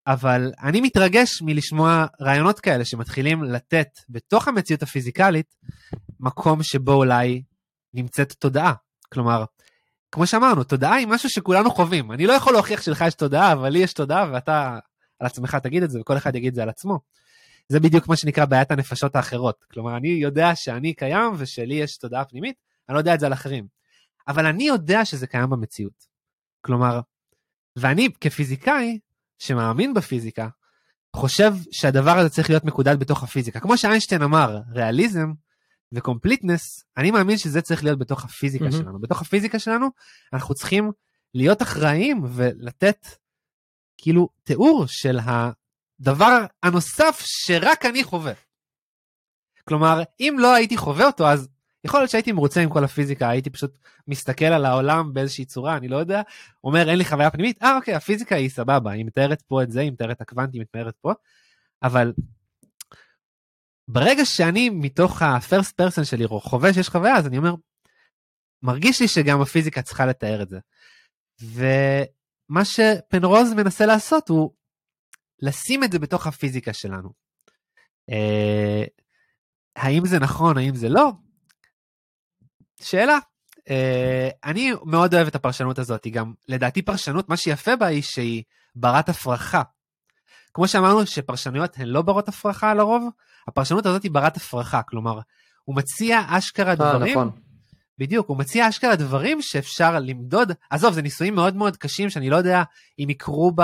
[0.06, 5.54] אבל אני מתרגש מלשמוע רעיונות כאלה שמתחילים לתת בתוך המציאות הפיזיקלית
[6.20, 7.42] מקום שבו אולי
[7.94, 8.72] נמצאת תודעה.
[9.12, 9.44] כלומר,
[10.12, 12.12] כמו שאמרנו, תודעה היא משהו שכולנו חווים.
[12.12, 14.78] אני לא יכול להוכיח שלך יש תודעה, אבל לי יש תודעה ואתה
[15.20, 16.98] על עצמך תגיד את זה וכל אחד יגיד את זה על עצמו.
[17.68, 19.64] זה בדיוק מה שנקרא בעיית הנפשות האחרות.
[19.70, 22.56] כלומר, אני יודע שאני קיים ושלי יש תודעה פנימית,
[22.88, 23.66] אני לא יודע את זה על אחרים.
[24.28, 26.06] אבל אני יודע שזה קיים במציאות.
[26.60, 27.00] כלומר,
[27.76, 28.98] ואני כפיזיקאי
[29.38, 30.48] שמאמין בפיזיקה,
[31.16, 33.60] חושב שהדבר הזה צריך להיות מקודד בתוך הפיזיקה.
[33.60, 35.32] כמו שאיינשטיין אמר, ריאליזם
[35.92, 38.72] וקומפליטנס, אני מאמין שזה צריך להיות בתוך הפיזיקה mm-hmm.
[38.72, 39.00] שלנו.
[39.00, 39.88] בתוך הפיזיקה שלנו
[40.32, 40.92] אנחנו צריכים
[41.34, 43.06] להיות אחראיים ולתת
[43.96, 45.18] כאילו תיאור של
[46.00, 48.32] הדבר הנוסף שרק אני חווה.
[49.68, 51.48] כלומר, אם לא הייתי חווה אותו, אז
[51.84, 53.78] יכול להיות שהייתי מרוצה עם כל הפיזיקה, הייתי פשוט
[54.08, 56.22] מסתכל על העולם באיזושהי צורה, אני לא יודע,
[56.64, 59.80] אומר אין לי חוויה פנימית, אה אוקיי, הפיזיקה היא סבבה, היא מתארת פה את זה,
[59.80, 61.12] היא מתארת הקוונטים, היא מתארת פה,
[61.82, 62.12] אבל
[63.88, 67.54] ברגע שאני מתוך ה-first person שלי חווה שיש חוויה, אז אני אומר,
[68.62, 70.58] מרגיש לי שגם הפיזיקה צריכה לתאר את זה.
[71.40, 74.52] ומה שפנרוז מנסה לעשות הוא
[75.42, 77.10] לשים את זה בתוך הפיזיקה שלנו.
[78.10, 78.84] אה,
[79.76, 81.10] האם זה נכון, האם זה לא?
[82.80, 83.18] שאלה.
[83.70, 88.02] אה, אני מאוד אוהב את הפרשנות הזאת, היא גם, לדעתי פרשנות, מה שיפה בה היא
[88.02, 88.42] שהיא
[88.74, 89.62] ברת הפרחה.
[90.54, 93.08] כמו שאמרנו שפרשנויות הן לא ברות הפרחה לרוב,
[93.48, 95.20] הפרשנות הזאת היא ברת הפרחה, כלומר,
[95.64, 97.30] הוא מציע אשכרה אה, דברים, נכון.
[97.98, 102.36] בדיוק, הוא מציע אשכרה דברים שאפשר למדוד, עזוב, זה ניסויים מאוד מאוד קשים שאני לא
[102.36, 102.62] יודע
[102.98, 103.62] אם יקרו ב...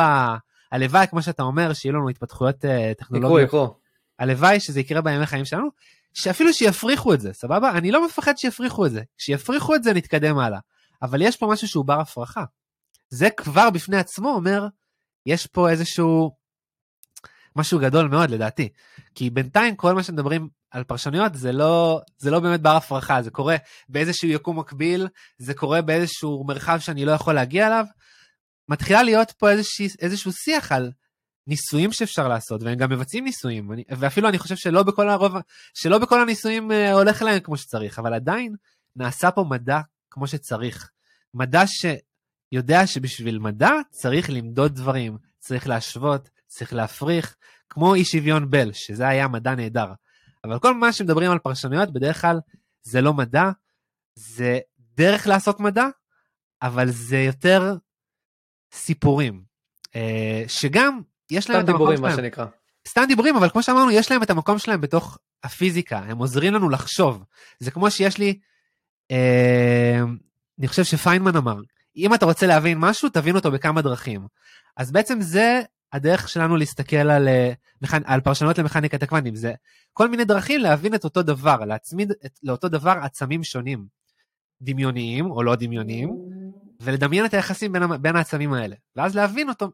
[0.73, 2.69] הלוואי, כמו שאתה אומר, שיהיו לנו התפתחויות uh,
[2.99, 3.49] טכנולוגיות.
[3.49, 3.77] יקרו, יקרו.
[4.19, 5.69] הלוואי שזה יקרה בימי החיים שלנו,
[6.15, 7.71] שאפילו שיפריחו את זה, סבבה?
[7.71, 9.03] אני לא מפחד שיפריחו את זה.
[9.19, 10.59] כשיפריחו את זה נתקדם הלאה.
[11.03, 12.45] אבל יש פה משהו שהוא בר הפרחה.
[13.09, 14.67] זה כבר בפני עצמו אומר,
[15.27, 16.31] יש פה איזשהו
[17.57, 18.69] משהו גדול מאוד לדעתי.
[19.15, 23.31] כי בינתיים כל מה שמדברים על פרשנויות זה לא, זה לא באמת בר הפרחה, זה
[23.31, 23.57] קורה
[23.89, 25.09] באיזשהו יקום מקביל,
[25.39, 27.85] זה קורה באיזשהו מרחב שאני לא יכול להגיע אליו.
[28.73, 30.93] מתחילה להיות פה איזשה, איזשהו שיח על
[31.47, 35.33] ניסויים שאפשר לעשות, והם גם מבצעים ניסויים, אני, ואפילו אני חושב שלא בכל, הרוב,
[35.75, 38.55] שלא בכל הניסויים אה, הולך להם כמו שצריך, אבל עדיין
[38.97, 40.91] נעשה פה מדע כמו שצריך.
[41.35, 47.37] מדע שיודע שבשביל מדע צריך למדוד דברים, צריך להשוות, צריך להפריך,
[47.69, 49.93] כמו אי שוויון בל, שזה היה מדע נהדר.
[50.45, 52.41] אבל כל מה שמדברים על פרשנויות, בדרך כלל
[52.83, 53.51] זה לא מדע,
[54.15, 54.59] זה
[54.97, 55.87] דרך לעשות מדע,
[56.63, 57.77] אבל זה יותר
[58.73, 59.43] סיפורים.
[59.97, 61.01] אה, שגם
[61.31, 62.11] יש להם את המקום דיבורים, שלהם.
[62.11, 62.47] מה שנקרא.
[62.89, 66.71] סתם דיבורים, אבל כמו שאמרנו, יש להם את המקום שלהם בתוך הפיזיקה, הם עוזרים לנו
[66.71, 67.25] לחשוב.
[67.59, 68.39] זה כמו שיש לי,
[69.11, 70.01] אה,
[70.59, 71.57] אני חושב שפיינמן אמר,
[71.97, 74.27] אם אתה רוצה להבין משהו, תבין אותו בכמה דרכים.
[74.77, 75.63] אז בעצם זה
[75.93, 77.53] הדרך שלנו להסתכל על, אה.
[78.05, 79.53] על פרשנות למכניקת הקוונטים, זה
[79.93, 83.87] כל מיני דרכים להבין את אותו דבר, להצמיד את, לאותו דבר עצמים שונים,
[84.63, 86.17] דמיוניים או לא דמיוניים,
[86.83, 89.71] ולדמיין את היחסים בין, בין העצמים האלה, ואז להבין אותו,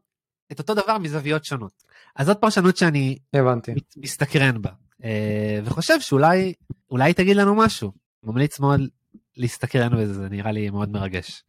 [0.51, 1.83] את אותו דבר מזוויות שונות.
[2.15, 3.71] אז זאת פרשנות שאני הבנתי.
[3.97, 4.69] מסתקרן בה,
[5.03, 6.53] אה, וחושב שאולי
[6.91, 7.91] אולי תגיד לנו משהו.
[8.23, 8.81] ממליץ מאוד
[9.37, 11.43] להסתקרן בזה, זה נראה לי מאוד מרגש.